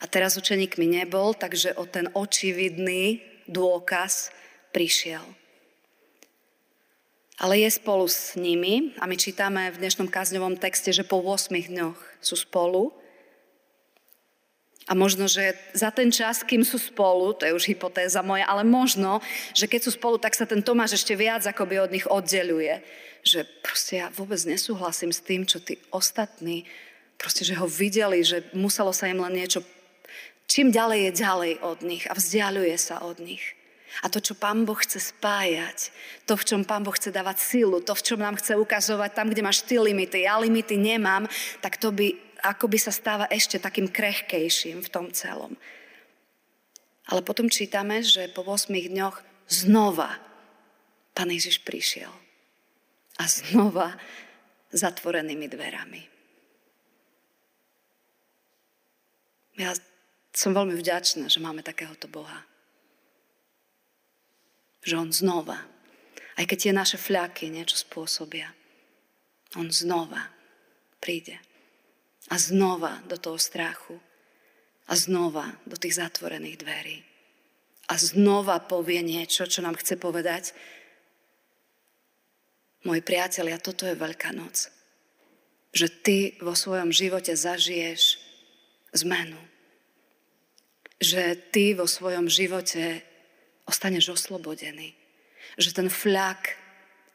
A 0.00 0.08
teraz 0.08 0.40
učeník 0.40 0.80
mi 0.80 0.88
nebol, 0.88 1.36
takže 1.36 1.76
o 1.76 1.84
ten 1.84 2.08
očividný 2.16 3.20
dôkaz 3.44 4.32
prišiel. 4.72 5.20
Ale 7.36 7.60
je 7.60 7.68
spolu 7.68 8.08
s 8.08 8.32
nimi 8.32 8.96
a 8.96 9.04
my 9.04 9.12
čítame 9.12 9.68
v 9.68 9.84
dnešnom 9.84 10.08
kázňovom 10.08 10.56
texte, 10.56 10.88
že 10.88 11.04
po 11.04 11.20
8 11.20 11.52
dňoch 11.52 12.00
sú 12.24 12.32
spolu 12.32 12.96
a 14.86 14.94
možno, 14.94 15.26
že 15.26 15.58
za 15.74 15.90
ten 15.90 16.14
čas, 16.14 16.46
kým 16.46 16.62
sú 16.62 16.78
spolu, 16.78 17.34
to 17.34 17.42
je 17.42 17.56
už 17.58 17.66
hypotéza 17.74 18.22
moja, 18.22 18.46
ale 18.46 18.62
možno, 18.62 19.18
že 19.50 19.66
keď 19.66 19.80
sú 19.82 19.90
spolu, 19.98 20.14
tak 20.14 20.38
sa 20.38 20.46
ten 20.46 20.62
Tomáš 20.62 21.02
ešte 21.02 21.18
viac 21.18 21.42
akoby 21.42 21.82
od 21.82 21.90
nich 21.90 22.06
oddeluje. 22.06 22.86
Že 23.26 23.42
proste 23.66 23.98
ja 23.98 24.14
vôbec 24.14 24.38
nesúhlasím 24.46 25.10
s 25.10 25.18
tým, 25.18 25.42
čo 25.42 25.58
tí 25.58 25.74
ostatní, 25.90 26.62
proste, 27.18 27.42
že 27.42 27.58
ho 27.58 27.66
videli, 27.66 28.22
že 28.22 28.46
muselo 28.54 28.94
sa 28.94 29.10
im 29.10 29.18
len 29.18 29.34
niečo, 29.34 29.66
čím 30.46 30.70
ďalej 30.70 31.10
je 31.10 31.12
ďalej 31.18 31.52
od 31.66 31.78
nich 31.82 32.06
a 32.06 32.14
vzdialuje 32.14 32.76
sa 32.78 33.02
od 33.02 33.18
nich. 33.18 33.42
A 34.04 34.12
to, 34.12 34.22
čo 34.22 34.38
Pán 34.38 34.68
Boh 34.68 34.76
chce 34.76 35.02
spájať, 35.02 35.90
to, 36.28 36.36
v 36.38 36.46
čom 36.46 36.60
Pán 36.62 36.86
Boh 36.86 36.94
chce 36.94 37.10
dávať 37.10 37.42
silu, 37.42 37.82
to, 37.82 37.96
v 37.96 38.04
čom 38.06 38.20
nám 38.20 38.36
chce 38.38 38.54
ukazovať 38.54 39.10
tam, 39.18 39.32
kde 39.32 39.42
máš 39.42 39.64
ty 39.64 39.80
limity, 39.80 40.28
ja 40.28 40.36
limity 40.36 40.76
nemám, 40.76 41.24
tak 41.64 41.80
to 41.80 41.90
by 41.90 42.12
akoby 42.52 42.78
sa 42.78 42.92
stáva 42.94 43.26
ešte 43.32 43.58
takým 43.58 43.90
krehkejším 43.90 44.84
v 44.84 44.92
tom 44.92 45.10
celom. 45.10 45.56
Ale 47.06 47.22
potom 47.22 47.46
čítame, 47.46 48.02
že 48.02 48.30
po 48.30 48.42
8 48.42 48.70
dňoch 48.70 49.22
znova 49.46 50.18
Pán 51.16 51.32
Ježiš 51.32 51.64
prišiel. 51.64 52.12
A 53.16 53.24
znova 53.24 53.96
zatvorenými 54.76 55.48
dverami. 55.48 56.02
Ja 59.56 59.72
som 60.36 60.52
veľmi 60.52 60.76
vďačná, 60.76 61.32
že 61.32 61.40
máme 61.40 61.64
takéhoto 61.64 62.04
Boha. 62.12 62.44
Že 64.84 64.94
On 65.00 65.10
znova, 65.10 65.56
aj 66.36 66.44
keď 66.44 66.58
tie 66.60 66.72
naše 66.76 67.00
fľaky 67.00 67.48
niečo 67.48 67.80
spôsobia, 67.80 68.52
On 69.56 69.72
znova 69.72 70.28
príde. 71.00 71.40
A 72.30 72.36
znova 72.38 73.02
do 73.06 73.16
toho 73.16 73.38
strachu. 73.38 73.98
A 74.86 74.94
znova 74.94 75.50
do 75.66 75.74
tých 75.74 75.98
zatvorených 75.98 76.62
dverí. 76.62 76.98
A 77.86 77.94
znova 77.98 78.58
povie 78.62 79.02
niečo, 79.02 79.46
čo 79.46 79.62
nám 79.62 79.78
chce 79.78 79.94
povedať. 79.98 80.50
Môj 82.86 83.02
priatelia, 83.02 83.58
toto 83.58 83.86
je 83.86 83.98
Veľká 83.98 84.30
noc. 84.34 84.70
Že 85.74 85.86
ty 86.02 86.18
vo 86.38 86.54
svojom 86.54 86.94
živote 86.94 87.34
zažiješ 87.34 88.18
zmenu. 88.94 89.38
Že 91.02 91.34
ty 91.50 91.74
vo 91.74 91.86
svojom 91.90 92.30
živote 92.30 93.02
ostaneš 93.66 94.14
oslobodený. 94.14 94.94
Že 95.58 95.70
ten 95.82 95.88
flak, 95.90 96.54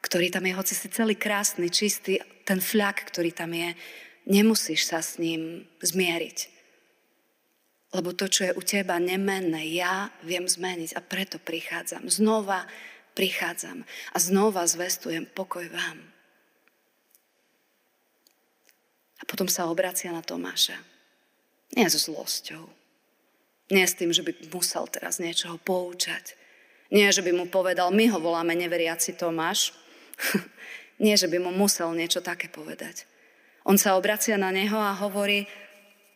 ktorý 0.04 0.28
tam 0.32 0.44
je, 0.48 0.54
hoci 0.56 0.74
si 0.76 0.88
celý 0.92 1.16
krásny, 1.16 1.72
čistý, 1.72 2.20
ten 2.44 2.60
flak, 2.60 3.08
ktorý 3.12 3.32
tam 3.32 3.52
je, 3.56 3.76
Nemusíš 4.30 4.86
sa 4.86 5.02
s 5.02 5.18
ním 5.18 5.66
zmieriť. 5.82 6.62
Lebo 7.92 8.16
to, 8.16 8.32
čo 8.32 8.48
je 8.48 8.56
u 8.56 8.64
teba 8.64 8.96
nemenné, 9.02 9.68
ja 9.76 10.08
viem 10.24 10.48
zmeniť 10.48 10.96
a 10.96 11.02
preto 11.04 11.42
prichádzam. 11.44 12.08
Znova 12.08 12.64
prichádzam 13.12 13.84
a 13.84 14.18
znova 14.18 14.64
zvestujem 14.64 15.28
pokoj 15.28 15.68
vám. 15.68 16.00
A 19.20 19.24
potom 19.28 19.52
sa 19.52 19.68
obracia 19.68 20.10
na 20.10 20.24
Tomáša. 20.24 20.80
Nie 21.76 21.92
so 21.92 22.00
zlosťou. 22.00 22.64
Nie 23.72 23.88
s 23.88 23.96
tým, 23.96 24.12
že 24.12 24.24
by 24.24 24.52
musel 24.52 24.88
teraz 24.88 25.20
niečoho 25.20 25.56
poučať. 25.60 26.36
Nie, 26.92 27.08
že 27.16 27.24
by 27.24 27.32
mu 27.32 27.46
povedal, 27.48 27.88
my 27.96 28.12
ho 28.12 28.20
voláme 28.20 28.52
neveriaci 28.52 29.16
Tomáš. 29.16 29.72
Nie, 31.02 31.16
že 31.16 31.32
by 31.32 31.40
mu 31.40 31.56
musel 31.56 31.88
niečo 31.96 32.20
také 32.20 32.52
povedať. 32.52 33.08
On 33.66 33.78
sa 33.78 33.94
obracia 33.94 34.38
na 34.42 34.50
neho 34.50 34.78
a 34.78 34.98
hovorí, 34.98 35.46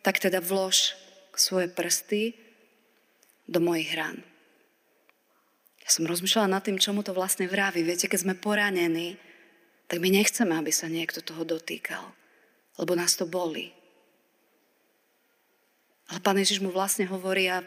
tak 0.02 0.18
teda 0.18 0.42
vlož 0.42 0.98
svoje 1.34 1.70
prsty 1.70 2.34
do 3.46 3.62
mojich 3.62 3.94
rán. 3.94 4.18
Ja 5.86 5.94
som 5.94 6.10
rozmýšľala 6.10 6.58
nad 6.58 6.62
tým, 6.66 6.82
čo 6.82 6.90
mu 6.90 7.06
to 7.06 7.14
vlastne 7.14 7.46
vraví. 7.46 7.86
Viete, 7.86 8.10
keď 8.10 8.26
sme 8.26 8.34
poranení, 8.34 9.14
tak 9.86 10.02
my 10.02 10.10
nechceme, 10.10 10.50
aby 10.58 10.74
sa 10.74 10.90
niekto 10.90 11.22
toho 11.22 11.46
dotýkal, 11.46 12.02
lebo 12.82 12.98
nás 12.98 13.14
to 13.14 13.22
boli. 13.22 13.70
Ale 16.10 16.18
pán 16.18 16.42
Ježiš 16.42 16.58
mu 16.58 16.74
vlastne 16.74 17.06
hovorí 17.06 17.46
a 17.46 17.62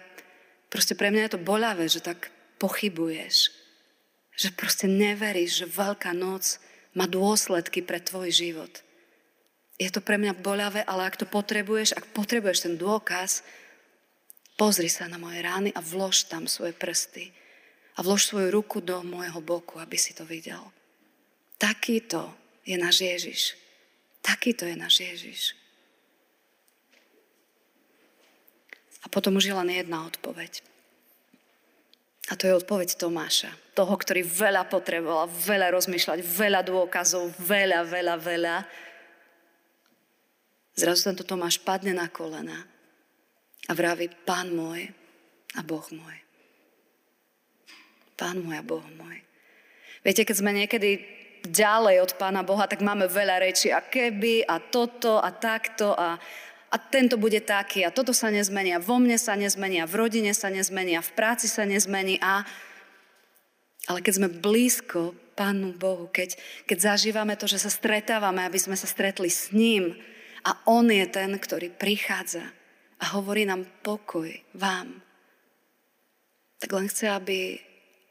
proste 0.67 1.00
pre 1.00 1.12
mňa 1.12 1.27
je 1.27 1.33
to 1.36 1.45
boľavé, 1.48 1.88
že 1.88 2.03
tak 2.03 2.27
pochybuješ, 2.59 3.55
že 4.36 4.50
proste 4.51 4.91
neveríš, 4.91 5.63
že 5.63 5.71
veľká 5.71 6.12
noc 6.12 6.59
má 6.91 7.07
dôsledky 7.07 7.79
pre 7.79 8.03
tvoj 8.03 8.36
život 8.36 8.83
je 9.79 9.89
to 9.89 10.03
pre 10.03 10.19
mňa 10.19 10.36
boľavé, 10.43 10.83
ale 10.83 11.07
ak 11.07 11.15
to 11.15 11.25
potrebuješ, 11.25 11.95
ak 11.95 12.12
potrebuješ 12.12 12.67
ten 12.67 12.75
dôkaz, 12.75 13.41
Pozri 14.59 14.91
sa 14.91 15.07
na 15.07 15.15
moje 15.15 15.39
rány 15.39 15.71
a 15.71 15.79
vlož 15.79 16.27
tam 16.27 16.43
svoje 16.43 16.75
prsty. 16.75 17.31
A 17.95 18.03
vlož 18.03 18.27
svoju 18.27 18.51
ruku 18.51 18.83
do 18.83 19.00
môjho 19.07 19.39
boku, 19.39 19.79
aby 19.79 19.95
si 19.95 20.12
to 20.12 20.27
videl. 20.27 20.59
Takýto 21.55 22.27
je 22.67 22.75
náš 22.75 23.00
Ježiš. 23.00 23.41
Takýto 24.19 24.67
je 24.67 24.75
náš 24.75 25.00
Ježiš. 25.00 25.41
A 29.00 29.07
potom 29.07 29.39
už 29.39 29.48
je 29.48 29.55
len 29.55 29.71
jedna 29.71 30.03
odpoveď. 30.03 30.59
A 32.27 32.36
to 32.36 32.51
je 32.51 32.59
odpoveď 32.59 33.00
Tomáša. 33.00 33.55
Toho, 33.79 33.95
ktorý 33.95 34.27
veľa 34.27 34.67
potreboval, 34.67 35.31
veľa 35.31 35.71
rozmýšľať, 35.71 36.19
veľa 36.19 36.67
dôkazov, 36.67 37.31
veľa, 37.39 37.88
veľa, 37.88 38.15
veľa. 38.19 38.55
Zrazu 40.79 41.12
tento 41.12 41.27
Tomáš 41.27 41.59
padne 41.59 41.91
na 41.91 42.07
kolena 42.07 42.63
a 43.67 43.71
vraví, 43.75 44.07
Pán 44.24 44.55
môj 44.55 44.88
a 45.55 45.62
Boh 45.62 45.83
môj. 45.91 46.17
Pán 48.15 48.39
môj 48.39 48.55
a 48.55 48.63
Boh 48.63 48.88
môj. 48.95 49.19
Viete, 50.00 50.24
keď 50.24 50.36
sme 50.39 50.55
niekedy 50.55 51.03
ďalej 51.43 52.00
od 52.00 52.12
Pána 52.15 52.48
Boha, 52.48 52.63
tak 52.71 52.79
máme 52.79 53.12
veľa 53.12 53.43
rečí 53.43 53.67
a 53.75 53.83
keby 53.83 54.48
a 54.48 54.63
toto 54.63 55.19
a 55.19 55.36
takto 55.36 55.91
a, 55.91 56.15
a 56.71 56.75
tento 56.79 57.19
bude 57.19 57.43
taký 57.43 57.83
a 57.83 57.91
toto 57.91 58.15
sa 58.15 58.31
nezmenia, 58.31 58.79
vo 58.79 59.03
mne 59.03 59.19
sa 59.19 59.36
nezmenia, 59.36 59.83
v 59.83 60.07
rodine 60.07 60.31
sa 60.31 60.48
nezmenia, 60.48 61.03
v 61.03 61.12
práci 61.12 61.51
sa 61.51 61.67
nezmení 61.67 62.24
a 62.24 62.48
ale 63.89 64.05
keď 64.05 64.13
sme 64.21 64.29
blízko 64.29 65.17
Pánu 65.33 65.74
Bohu, 65.74 66.12
keď, 66.12 66.38
keď 66.69 66.93
zažívame 66.93 67.33
to, 67.33 67.50
že 67.50 67.63
sa 67.63 67.71
stretávame, 67.74 68.45
aby 68.45 68.59
sme 68.62 68.77
sa 68.77 68.86
stretli 68.86 69.31
s 69.31 69.50
ním 69.50 69.98
a 70.46 70.51
On 70.69 70.86
je 70.88 71.05
ten, 71.10 71.31
ktorý 71.36 71.74
prichádza 71.74 72.43
a 73.00 73.05
hovorí 73.15 73.48
nám 73.48 73.67
pokoj 73.84 74.29
vám. 74.55 75.00
Tak 76.60 76.69
len 76.75 76.91
chce, 76.91 77.08
aby, 77.08 77.55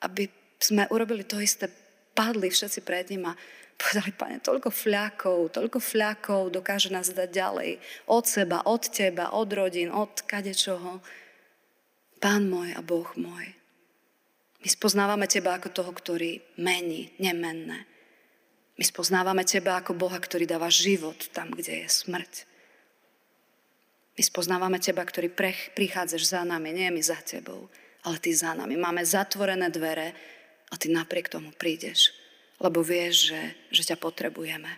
aby 0.00 0.28
sme 0.56 0.88
urobili 0.88 1.24
to 1.24 1.36
isté, 1.38 1.68
padli 2.16 2.48
všetci 2.48 2.80
pred 2.82 3.06
ním 3.12 3.28
a 3.28 3.38
povedali, 3.78 4.10
pane, 4.16 4.36
toľko 4.42 4.74
fľakov, 4.74 5.38
toľko 5.54 5.78
fľakov 5.78 6.50
dokáže 6.50 6.90
nás 6.90 7.12
dať 7.14 7.30
ďalej. 7.30 7.70
Od 8.10 8.24
seba, 8.26 8.66
od 8.66 8.82
teba, 8.90 9.30
od 9.36 9.48
rodín, 9.52 9.94
od 9.94 10.24
kadečoho. 10.26 10.98
Pán 12.18 12.50
môj 12.50 12.74
a 12.74 12.82
Boh 12.82 13.06
môj. 13.14 13.54
My 14.58 14.66
spoznávame 14.66 15.30
teba 15.30 15.54
ako 15.54 15.70
toho, 15.70 15.92
ktorý 15.94 16.42
mení, 16.58 17.14
nemenné. 17.22 17.86
My 18.78 18.84
spoznávame 18.86 19.42
teba 19.42 19.74
ako 19.82 19.98
Boha, 19.98 20.16
ktorý 20.22 20.46
dáva 20.46 20.70
život 20.70 21.18
tam, 21.34 21.50
kde 21.50 21.82
je 21.82 21.88
smrť. 21.90 22.46
My 24.18 24.26
spoznávame 24.26 24.82
Teba, 24.82 25.06
ktorý 25.06 25.30
prech, 25.30 25.70
prichádzaš 25.78 26.34
za 26.34 26.42
nami, 26.42 26.74
nie 26.74 26.90
my 26.90 26.98
za 26.98 27.22
Tebou, 27.22 27.70
ale 28.02 28.18
Ty 28.18 28.34
za 28.34 28.50
nami. 28.50 28.74
Máme 28.74 29.06
zatvorené 29.06 29.70
dvere 29.70 30.10
a 30.66 30.74
Ty 30.74 30.90
napriek 30.90 31.30
tomu 31.30 31.54
prídeš, 31.54 32.10
lebo 32.58 32.82
vieš, 32.82 33.30
že, 33.30 33.42
že 33.70 33.94
ťa 33.94 33.96
potrebujeme. 34.02 34.74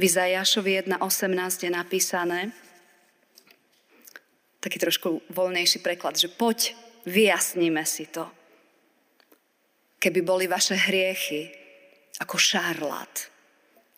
V 0.00 0.08
Izajašovi 0.08 0.88
1.18 0.88 1.68
je 1.68 1.70
napísané, 1.70 2.48
taký 4.64 4.80
trošku 4.80 5.20
voľnejší 5.28 5.84
preklad, 5.84 6.16
že 6.16 6.32
poď, 6.32 6.72
vyjasníme 7.04 7.84
si 7.84 8.08
to. 8.08 8.24
Keby 10.00 10.24
boli 10.24 10.48
vaše 10.48 10.80
hriechy 10.80 11.59
ako 12.18 12.36
šarlat, 12.36 13.30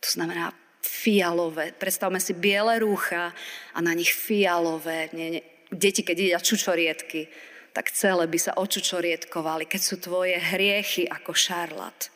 to 0.02 0.08
znamená 0.12 0.52
fialové. 0.82 1.70
Predstavme 1.72 2.18
si 2.18 2.34
biele 2.34 2.82
rúcha 2.82 3.30
a 3.72 3.78
na 3.78 3.94
nich 3.94 4.10
fialové. 4.10 5.08
Nie, 5.14 5.28
nie. 5.38 5.42
Deti, 5.72 6.04
keď 6.04 6.16
jedia 6.18 6.40
čučoriedky, 6.42 7.30
tak 7.72 7.88
celé 7.94 8.28
by 8.28 8.38
sa 8.38 8.52
očučoriedkovali, 8.58 9.64
keď 9.64 9.80
sú 9.80 9.96
tvoje 10.02 10.36
hriechy 10.36 11.08
ako 11.08 11.32
šarlat. 11.32 12.12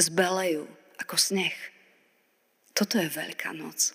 Zbelejú 0.00 0.64
ako 0.96 1.14
sneh. 1.20 1.56
Toto 2.72 2.96
je 2.96 3.12
Veľká 3.12 3.52
noc. 3.52 3.92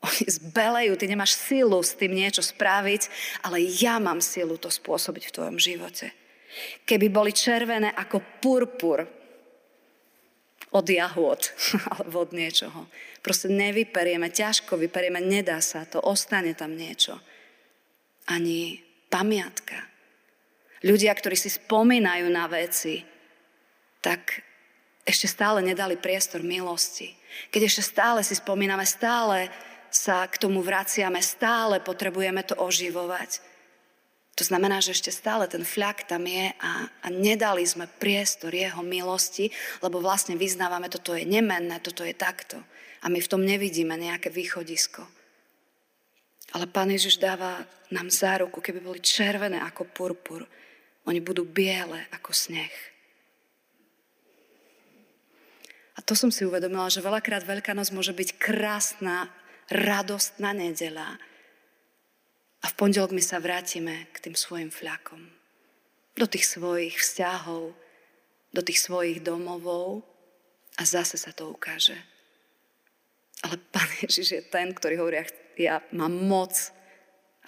Oni 0.00 0.24
zbelejú, 0.24 0.96
ty 0.96 1.04
nemáš 1.10 1.36
silu 1.36 1.76
s 1.84 1.92
tým 1.92 2.16
niečo 2.16 2.40
spraviť, 2.40 3.02
ale 3.44 3.60
ja 3.60 4.00
mám 4.00 4.24
silu 4.24 4.56
to 4.56 4.72
spôsobiť 4.72 5.28
v 5.28 5.34
tvojom 5.34 5.58
živote. 5.60 6.08
Keby 6.88 7.12
boli 7.12 7.36
červené 7.36 7.92
ako 7.92 8.40
purpur, 8.40 9.04
od 10.70 10.86
jahôd 10.86 11.50
alebo 11.94 12.26
od 12.26 12.30
niečoho. 12.30 12.86
Proste 13.20 13.52
nevyperieme, 13.52 14.32
ťažko 14.32 14.80
vyperieme, 14.80 15.20
nedá 15.20 15.60
sa 15.60 15.84
to, 15.84 16.00
ostane 16.00 16.56
tam 16.56 16.72
niečo. 16.78 17.18
Ani 18.30 18.80
pamiatka. 19.10 19.76
Ľudia, 20.80 21.12
ktorí 21.12 21.36
si 21.36 21.52
spomínajú 21.52 22.30
na 22.32 22.48
veci, 22.48 23.04
tak 24.00 24.40
ešte 25.04 25.28
stále 25.28 25.60
nedali 25.60 26.00
priestor 26.00 26.40
milosti. 26.40 27.12
Keď 27.52 27.62
ešte 27.68 27.82
stále 27.84 28.20
si 28.24 28.32
spomíname, 28.38 28.86
stále 28.88 29.52
sa 29.92 30.24
k 30.30 30.38
tomu 30.38 30.62
vraciame, 30.62 31.20
stále 31.20 31.82
potrebujeme 31.82 32.40
to 32.46 32.56
oživovať. 32.56 33.42
To 34.40 34.48
znamená, 34.48 34.80
že 34.80 34.96
ešte 34.96 35.12
stále 35.12 35.44
ten 35.52 35.60
fľak 35.68 36.08
tam 36.08 36.24
je 36.24 36.48
a, 36.48 36.88
a 36.88 37.06
nedali 37.12 37.60
sme 37.68 37.84
priestor 37.84 38.56
jeho 38.56 38.80
milosti, 38.80 39.52
lebo 39.84 40.00
vlastne 40.00 40.32
vyznávame, 40.32 40.88
toto 40.88 41.12
je 41.12 41.28
nemenné, 41.28 41.76
toto 41.84 42.08
je 42.08 42.16
takto. 42.16 42.56
A 43.04 43.12
my 43.12 43.20
v 43.20 43.28
tom 43.28 43.44
nevidíme 43.44 43.92
nejaké 44.00 44.32
východisko. 44.32 45.04
Ale 46.56 46.72
Pán 46.72 46.88
Ježiš 46.88 47.20
dáva 47.20 47.68
nám 47.92 48.08
záruku, 48.08 48.64
keby 48.64 48.80
boli 48.80 49.04
červené 49.04 49.60
ako 49.60 49.92
purpur, 49.92 50.48
oni 51.04 51.20
budú 51.20 51.44
biele 51.44 52.08
ako 52.08 52.32
sneh. 52.32 52.72
A 55.94 56.00
to 56.00 56.16
som 56.16 56.32
si 56.32 56.48
uvedomila, 56.48 56.88
že 56.88 57.04
veľakrát 57.04 57.44
Veľká 57.44 57.76
noc 57.76 57.92
môže 57.92 58.16
byť 58.16 58.40
krásna, 58.40 59.28
radostná 59.68 60.56
nedela, 60.56 61.20
a 62.60 62.66
v 62.68 62.76
pondelok 62.76 63.16
my 63.16 63.22
sa 63.24 63.40
vrátime 63.40 64.08
k 64.12 64.28
tým 64.28 64.36
svojim 64.36 64.68
fľakom. 64.68 65.32
Do 66.12 66.28
tých 66.28 66.44
svojich 66.44 67.00
vzťahov, 67.00 67.72
do 68.52 68.60
tých 68.60 68.84
svojich 68.84 69.24
domovov 69.24 70.04
a 70.76 70.82
zase 70.84 71.16
sa 71.16 71.32
to 71.32 71.48
ukáže. 71.48 71.96
Ale 73.40 73.56
Pán 73.72 73.88
Ježiš 74.04 74.28
je 74.36 74.42
ten, 74.44 74.76
ktorý 74.76 75.00
hovorí, 75.00 75.24
ja 75.56 75.80
mám 75.96 76.12
moc, 76.12 76.52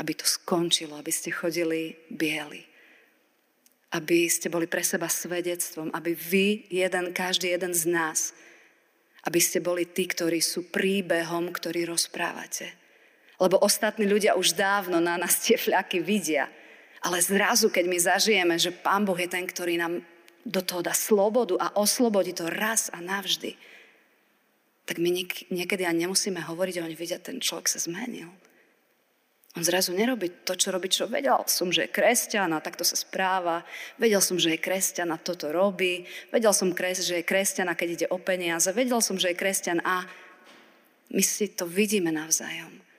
aby 0.00 0.16
to 0.16 0.24
skončilo, 0.24 0.96
aby 0.96 1.12
ste 1.12 1.28
chodili 1.28 1.92
bieli. 2.08 2.64
Aby 3.92 4.24
ste 4.32 4.48
boli 4.48 4.64
pre 4.64 4.80
seba 4.80 5.12
svedectvom, 5.12 5.92
aby 5.92 6.16
vy, 6.16 6.64
jeden, 6.72 7.12
každý 7.12 7.52
jeden 7.52 7.76
z 7.76 7.84
nás, 7.92 8.32
aby 9.28 9.36
ste 9.36 9.60
boli 9.60 9.84
tí, 9.84 10.08
ktorí 10.08 10.40
sú 10.40 10.72
príbehom, 10.72 11.52
ktorý 11.52 11.92
rozprávate 11.92 12.81
lebo 13.42 13.58
ostatní 13.58 14.06
ľudia 14.06 14.38
už 14.38 14.54
dávno 14.54 15.02
na 15.02 15.18
nás 15.18 15.42
tie 15.42 15.58
fľaky 15.58 15.98
vidia. 15.98 16.46
Ale 17.02 17.18
zrazu, 17.18 17.66
keď 17.66 17.84
my 17.90 17.98
zažijeme, 17.98 18.54
že 18.62 18.70
Pán 18.70 19.02
Boh 19.02 19.18
je 19.18 19.26
ten, 19.26 19.42
ktorý 19.42 19.74
nám 19.74 20.06
do 20.46 20.62
toho 20.62 20.86
dá 20.86 20.94
slobodu 20.94 21.58
a 21.58 21.74
oslobodí 21.74 22.30
to 22.30 22.46
raz 22.46 22.94
a 22.94 23.02
navždy, 23.02 23.58
tak 24.86 25.02
my 25.02 25.10
niekedy 25.50 25.82
ani 25.82 26.06
nemusíme 26.06 26.38
hovoriť 26.38 26.82
oni 26.82 26.94
vidia, 26.94 27.18
ten 27.18 27.42
človek 27.42 27.66
sa 27.66 27.82
zmenil. 27.82 28.30
On 29.52 29.60
zrazu 29.60 29.92
nerobí 29.92 30.48
to, 30.48 30.56
čo 30.56 30.72
robí, 30.72 30.88
čo 30.88 31.04
vedel 31.04 31.36
som, 31.44 31.68
že 31.68 31.84
je 31.84 31.92
kresťan 31.92 32.56
a 32.56 32.64
takto 32.64 32.88
sa 32.88 32.96
správa. 32.96 33.60
Vedel 34.00 34.24
som, 34.24 34.40
že 34.40 34.56
je 34.56 34.64
kresťan 34.64 35.12
a 35.12 35.20
toto 35.20 35.52
robí. 35.52 36.08
Vedel 36.32 36.56
som, 36.56 36.72
že 36.72 37.20
je 37.20 37.28
kresťan 37.28 37.68
a 37.68 37.76
keď 37.76 37.88
ide 37.90 38.06
o 38.08 38.16
peniaze. 38.16 38.72
Vedel 38.72 39.04
som, 39.04 39.20
že 39.20 39.28
je 39.28 39.36
kresťan 39.36 39.84
a 39.84 40.08
my 41.12 41.20
si 41.20 41.52
to 41.52 41.68
vidíme 41.68 42.08
navzájom. 42.08 42.91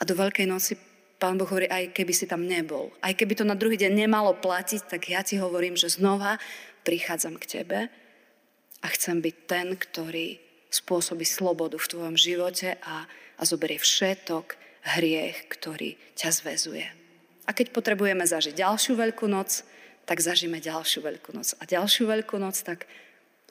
A 0.00 0.02
do 0.08 0.16
Veľkej 0.16 0.48
noci 0.48 0.74
Pán 1.20 1.36
Boh 1.36 1.44
hovorí, 1.44 1.68
aj 1.68 1.92
keby 1.92 2.16
si 2.16 2.24
tam 2.24 2.48
nebol, 2.48 2.88
aj 3.04 3.12
keby 3.12 3.36
to 3.36 3.44
na 3.44 3.52
druhý 3.52 3.76
deň 3.76 3.92
nemalo 3.92 4.32
platiť, 4.40 4.88
tak 4.88 5.12
ja 5.12 5.20
ti 5.20 5.36
hovorím, 5.36 5.76
že 5.76 5.92
znova 5.92 6.40
prichádzam 6.80 7.36
k 7.36 7.60
tebe 7.60 7.78
a 8.80 8.86
chcem 8.88 9.20
byť 9.20 9.36
ten, 9.44 9.76
ktorý 9.76 10.40
spôsobí 10.72 11.28
slobodu 11.28 11.76
v 11.76 11.90
tvojom 11.92 12.16
živote 12.16 12.80
a, 12.80 13.04
a 13.36 13.42
zoberie 13.44 13.76
všetok 13.76 14.56
hriech, 14.96 15.44
ktorý 15.52 16.00
ťa 16.16 16.30
zväzuje. 16.32 16.88
A 17.44 17.50
keď 17.52 17.76
potrebujeme 17.76 18.24
zažiť 18.24 18.56
ďalšiu 18.56 18.96
veľkú 18.96 19.28
noc, 19.28 19.66
tak 20.08 20.24
zažíme 20.24 20.56
ďalšiu 20.56 21.04
veľkú 21.04 21.36
noc. 21.36 21.52
A 21.60 21.68
ďalšiu 21.68 22.08
veľkú 22.08 22.40
noc, 22.40 22.56
tak 22.64 22.88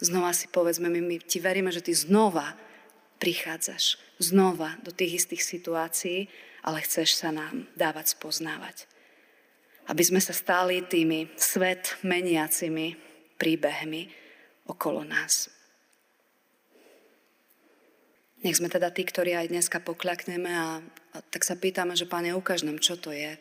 znova 0.01 0.33
si 0.33 0.49
povedzme, 0.49 0.89
my, 0.89 1.01
my 1.05 1.15
ti 1.21 1.37
veríme, 1.37 1.69
že 1.69 1.85
ty 1.85 1.93
znova 1.93 2.57
prichádzaš 3.19 3.99
znova 4.17 4.79
do 4.81 4.95
tých 4.95 5.23
istých 5.23 5.43
situácií, 5.43 6.31
ale 6.63 6.83
chceš 6.83 7.19
sa 7.19 7.29
nám 7.35 7.67
dávať 7.75 8.15
spoznávať. 8.15 8.87
Aby 9.91 10.03
sme 10.07 10.21
sa 10.23 10.31
stali 10.31 10.81
tými 10.85 11.31
svet 11.35 11.99
meniacimi 12.01 12.95
príbehmi 13.39 14.07
okolo 14.67 15.03
nás. 15.03 15.51
Nech 18.39 18.55
sme 18.55 18.71
teda 18.71 18.87
tí, 18.95 19.03
ktorí 19.03 19.35
aj 19.35 19.51
dneska 19.51 19.83
pokľakneme 19.83 20.51
a, 20.51 20.79
a 21.11 21.17
tak 21.27 21.43
sa 21.43 21.59
pýtame, 21.59 21.99
že 21.99 22.07
Pane, 22.07 22.31
ukáž 22.31 22.63
nám, 22.63 22.79
čo 22.79 22.95
to 22.95 23.11
je. 23.11 23.35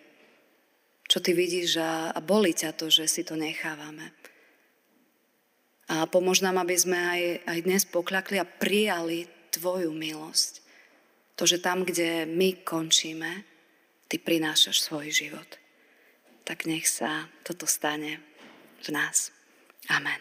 Čo 1.07 1.23
ty 1.23 1.39
vidíš 1.39 1.79
a, 1.79 2.11
a 2.11 2.19
boli 2.19 2.51
ťa 2.51 2.75
to, 2.75 2.91
že 2.91 3.07
si 3.07 3.23
to 3.23 3.39
nechávame. 3.39 4.11
A 5.89 6.05
pomôž 6.11 6.43
nám, 6.43 6.59
aby 6.61 6.77
sme 6.77 6.99
aj, 6.99 7.23
aj 7.47 7.59
dnes 7.65 7.83
pokľakli 7.87 8.37
a 8.43 8.45
prijali 8.45 9.38
Tvoju 9.59 9.91
milosť. 9.91 10.63
To, 11.35 11.43
že 11.43 11.59
tam, 11.59 11.83
kde 11.83 12.31
my 12.31 12.63
končíme, 12.63 13.43
Ty 14.09 14.17
prinášaš 14.23 14.81
svoj 14.81 15.13
život. 15.13 15.61
Tak 16.47 16.65
nech 16.65 16.89
sa 16.89 17.29
toto 17.45 17.69
stane 17.69 18.23
v 18.87 18.89
nás. 18.89 19.35
Amen. 19.93 20.17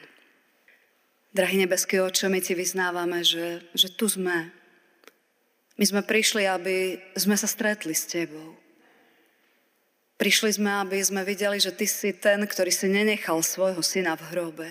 Drahý 1.32 1.62
nebeský 1.62 2.02
oče, 2.02 2.28
my 2.28 2.41
Ti 2.41 2.58
vyznávame, 2.58 3.21
že, 3.21 3.63
že 3.78 3.93
tu 3.93 4.10
sme. 4.10 4.50
My 5.78 5.86
sme 5.86 6.02
prišli, 6.02 6.50
aby 6.50 6.97
sme 7.13 7.38
sa 7.38 7.45
stretli 7.45 7.93
s 7.93 8.10
Tebou. 8.10 8.58
Prišli 10.17 10.58
sme, 10.58 10.82
aby 10.82 10.97
sme 11.00 11.21
videli, 11.21 11.62
že 11.62 11.71
Ty 11.71 11.86
si 11.86 12.10
ten, 12.17 12.41
ktorý 12.41 12.73
si 12.73 12.89
nenechal 12.89 13.39
svojho 13.45 13.86
syna 13.86 14.17
v 14.17 14.28
hrobe, 14.34 14.69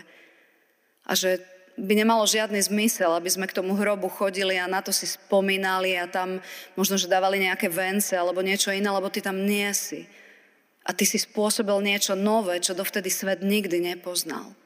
a 1.06 1.14
že 1.14 1.38
by 1.76 1.92
nemalo 1.92 2.24
žiadny 2.24 2.56
zmysel, 2.64 3.12
aby 3.12 3.28
sme 3.28 3.44
k 3.44 3.56
tomu 3.60 3.76
hrobu 3.76 4.08
chodili 4.08 4.56
a 4.56 4.64
na 4.64 4.80
to 4.80 4.96
si 4.96 5.04
spomínali 5.04 5.92
a 6.00 6.08
tam 6.08 6.40
možno, 6.72 6.96
že 6.96 7.08
dávali 7.08 7.44
nejaké 7.44 7.68
vence 7.68 8.16
alebo 8.16 8.40
niečo 8.40 8.72
iné, 8.72 8.88
lebo 8.88 9.12
ty 9.12 9.20
tam 9.20 9.36
nie 9.44 9.68
si. 9.76 10.08
A 10.88 10.96
ty 10.96 11.04
si 11.04 11.20
spôsobil 11.20 11.76
niečo 11.84 12.16
nové, 12.16 12.56
čo 12.64 12.72
dovtedy 12.72 13.12
svet 13.12 13.44
nikdy 13.44 13.92
nepoznal. 13.92 14.56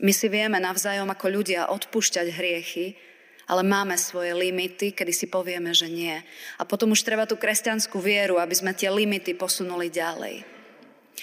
My 0.00 0.16
si 0.16 0.32
vieme 0.32 0.56
navzájom 0.56 1.12
ako 1.12 1.26
ľudia 1.28 1.68
odpúšťať 1.68 2.26
hriechy, 2.32 2.96
ale 3.44 3.60
máme 3.66 4.00
svoje 4.00 4.32
limity, 4.32 4.96
kedy 4.96 5.12
si 5.12 5.26
povieme, 5.28 5.76
že 5.76 5.92
nie. 5.92 6.16
A 6.56 6.64
potom 6.64 6.96
už 6.96 7.04
treba 7.04 7.28
tú 7.28 7.36
kresťanskú 7.36 8.00
vieru, 8.00 8.40
aby 8.40 8.54
sme 8.56 8.72
tie 8.72 8.88
limity 8.88 9.36
posunuli 9.36 9.92
ďalej. 9.92 10.61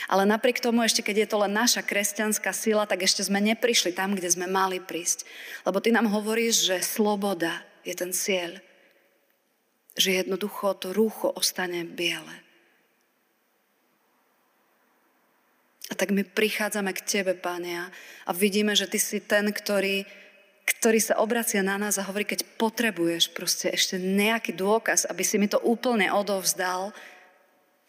Ale 0.07 0.23
napriek 0.25 0.61
tomu, 0.61 0.85
ešte 0.85 1.03
keď 1.03 1.25
je 1.25 1.29
to 1.29 1.37
len 1.41 1.53
naša 1.53 1.83
kresťanská 1.83 2.53
sila, 2.53 2.85
tak 2.85 3.03
ešte 3.03 3.25
sme 3.25 3.41
neprišli 3.41 3.91
tam, 3.91 4.15
kde 4.15 4.29
sme 4.31 4.45
mali 4.47 4.79
prísť. 4.79 5.25
Lebo 5.65 5.81
ty 5.81 5.89
nám 5.91 6.07
hovoríš, 6.07 6.69
že 6.71 6.77
sloboda 6.85 7.61
je 7.83 7.93
ten 7.97 8.13
cieľ. 8.13 8.61
Že 9.99 10.23
jednoducho 10.23 10.77
to 10.77 10.95
rúcho 10.95 11.33
ostane 11.33 11.83
biele. 11.83 12.45
A 15.89 15.97
tak 15.97 16.13
my 16.13 16.21
prichádzame 16.21 16.93
k 16.93 17.01
Tebe, 17.01 17.33
Pane, 17.33 17.89
a 17.89 18.31
vidíme, 18.31 18.77
že 18.77 18.85
Ty 18.85 18.99
si 19.01 19.19
ten, 19.25 19.49
ktorý, 19.49 20.05
ktorý 20.69 21.01
sa 21.01 21.17
obracia 21.17 21.65
na 21.65 21.81
nás 21.81 21.97
a 21.97 22.05
hovorí, 22.05 22.29
keď 22.29 22.45
potrebuješ 22.61 23.33
proste 23.33 23.73
ešte 23.73 23.97
nejaký 23.97 24.53
dôkaz, 24.53 25.09
aby 25.09 25.25
si 25.25 25.41
mi 25.41 25.49
to 25.49 25.57
úplne 25.57 26.13
odovzdal, 26.13 26.93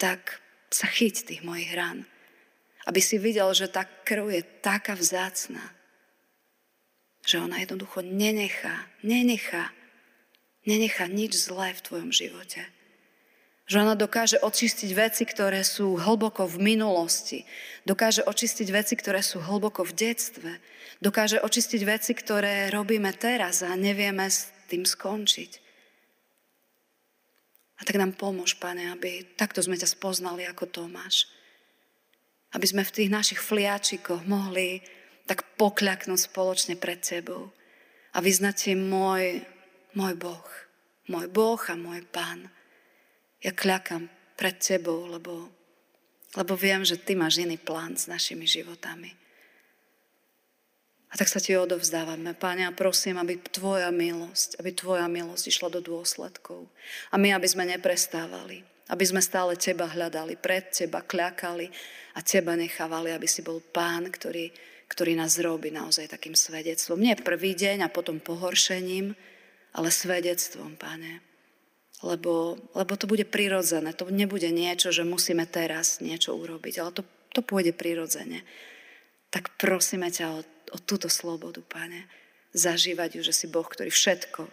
tak 0.01 0.41
sa 0.71 0.87
chyť 0.87 1.27
tých 1.27 1.43
mojich 1.43 1.75
rán. 1.75 2.07
Aby 2.87 3.03
si 3.05 3.21
videl, 3.21 3.51
že 3.53 3.69
tá 3.69 3.85
krv 3.85 4.33
je 4.33 4.43
taká 4.65 4.97
vzácna, 4.97 5.61
že 7.27 7.37
ona 7.37 7.61
jednoducho 7.61 8.01
nenechá, 8.01 8.89
nenechá, 9.05 9.69
nenechá 10.65 11.05
nič 11.05 11.37
zlé 11.37 11.77
v 11.77 11.85
tvojom 11.85 12.11
živote. 12.11 12.65
Že 13.71 13.87
ona 13.87 13.95
dokáže 13.95 14.43
očistiť 14.43 14.91
veci, 14.99 15.23
ktoré 15.23 15.63
sú 15.63 15.95
hlboko 15.95 16.51
v 16.51 16.75
minulosti. 16.75 17.47
Dokáže 17.87 18.27
očistiť 18.27 18.67
veci, 18.75 18.99
ktoré 18.99 19.23
sú 19.23 19.39
hlboko 19.39 19.87
v 19.87 19.95
detstve. 19.95 20.51
Dokáže 20.99 21.39
očistiť 21.39 21.83
veci, 21.87 22.11
ktoré 22.19 22.67
robíme 22.75 23.15
teraz 23.15 23.63
a 23.63 23.79
nevieme 23.79 24.27
s 24.27 24.51
tým 24.67 24.83
skončiť. 24.83 25.70
A 27.81 27.89
tak 27.89 27.97
nám 27.97 28.13
pomôž, 28.13 28.61
Pane, 28.61 28.93
aby 28.93 29.25
takto 29.41 29.65
sme 29.65 29.81
ťa 29.81 29.89
spoznali 29.89 30.45
ako 30.45 30.69
Tomáš. 30.69 31.25
Aby 32.53 32.67
sme 32.69 32.83
v 32.85 32.95
tých 32.95 33.11
našich 33.11 33.41
fliačikoch 33.41 34.29
mohli 34.29 34.85
tak 35.25 35.57
pokľaknúť 35.57 36.21
spoločne 36.29 36.75
pred 36.77 37.01
Tebou 37.01 37.49
a 38.13 38.19
vyznať 38.21 38.55
Ti 38.55 38.73
môj, 38.77 39.41
môj 39.97 40.15
Boh, 40.19 40.49
môj 41.09 41.27
Boh 41.33 41.61
a 41.71 41.75
môj 41.79 42.05
Pán. 42.11 42.53
Ja 43.41 43.57
kľakám 43.57 44.11
pred 44.37 44.61
Tebou, 44.61 45.09
lebo, 45.09 45.49
lebo 46.37 46.53
viem, 46.59 46.85
že 46.85 47.01
Ty 47.01 47.17
máš 47.17 47.41
iný 47.41 47.57
plán 47.57 47.97
s 47.97 48.11
našimi 48.11 48.45
životami. 48.45 49.17
A 51.11 51.19
tak 51.19 51.27
sa 51.27 51.43
ti 51.43 51.59
odovzdávame, 51.59 52.39
Páne, 52.39 52.71
a 52.71 52.73
prosím, 52.73 53.19
aby 53.19 53.35
Tvoja 53.43 53.91
milosť, 53.91 54.63
aby 54.63 54.71
Tvoja 54.71 55.11
milosť 55.11 55.51
išla 55.51 55.69
do 55.75 55.83
dôsledkov. 55.83 56.71
A 57.11 57.19
my, 57.19 57.35
aby 57.35 57.51
sme 57.51 57.67
neprestávali, 57.67 58.63
aby 58.87 59.05
sme 59.07 59.19
stále 59.19 59.59
Teba 59.59 59.91
hľadali, 59.91 60.39
pred 60.39 60.71
Teba 60.71 61.03
kľakali 61.03 61.67
a 62.15 62.23
Teba 62.23 62.55
nechávali, 62.55 63.11
aby 63.11 63.27
si 63.27 63.43
bol 63.43 63.59
Pán, 63.59 64.07
ktorý, 64.07 64.55
ktorý 64.87 65.19
nás 65.19 65.35
robí 65.43 65.75
naozaj 65.75 66.15
takým 66.15 66.39
svedectvom. 66.39 67.03
Nie 67.03 67.19
prvý 67.19 67.59
deň 67.59 67.87
a 67.87 67.93
potom 67.93 68.23
pohoršením, 68.23 69.11
ale 69.75 69.89
svedectvom, 69.91 70.79
Pane. 70.79 71.27
Lebo, 72.07 72.55
lebo 72.73 72.93
to 72.97 73.05
bude 73.05 73.29
prirodzené, 73.29 73.93
to 73.93 74.09
nebude 74.09 74.49
niečo, 74.49 74.89
že 74.89 75.05
musíme 75.05 75.45
teraz 75.45 76.01
niečo 76.01 76.33
urobiť, 76.33 76.75
ale 76.81 76.91
to, 76.97 77.03
to 77.35 77.45
pôjde 77.45 77.77
prirodzene. 77.77 78.47
Tak 79.31 79.55
prosíme 79.59 80.11
ťa 80.11 80.27
o 80.35 80.41
o 80.71 80.79
túto 80.79 81.11
slobodu, 81.11 81.61
Pane. 81.67 82.07
Zažívať 82.51 83.19
ju, 83.19 83.23
že 83.23 83.35
si 83.35 83.47
Boh, 83.47 83.67
ktorý 83.67 83.91
všetko 83.91 84.47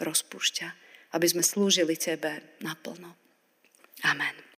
rozpúšťa, 0.00 0.68
aby 1.16 1.26
sme 1.28 1.44
slúžili 1.44 1.96
Tebe 1.96 2.60
naplno. 2.60 3.16
Amen. 4.04 4.47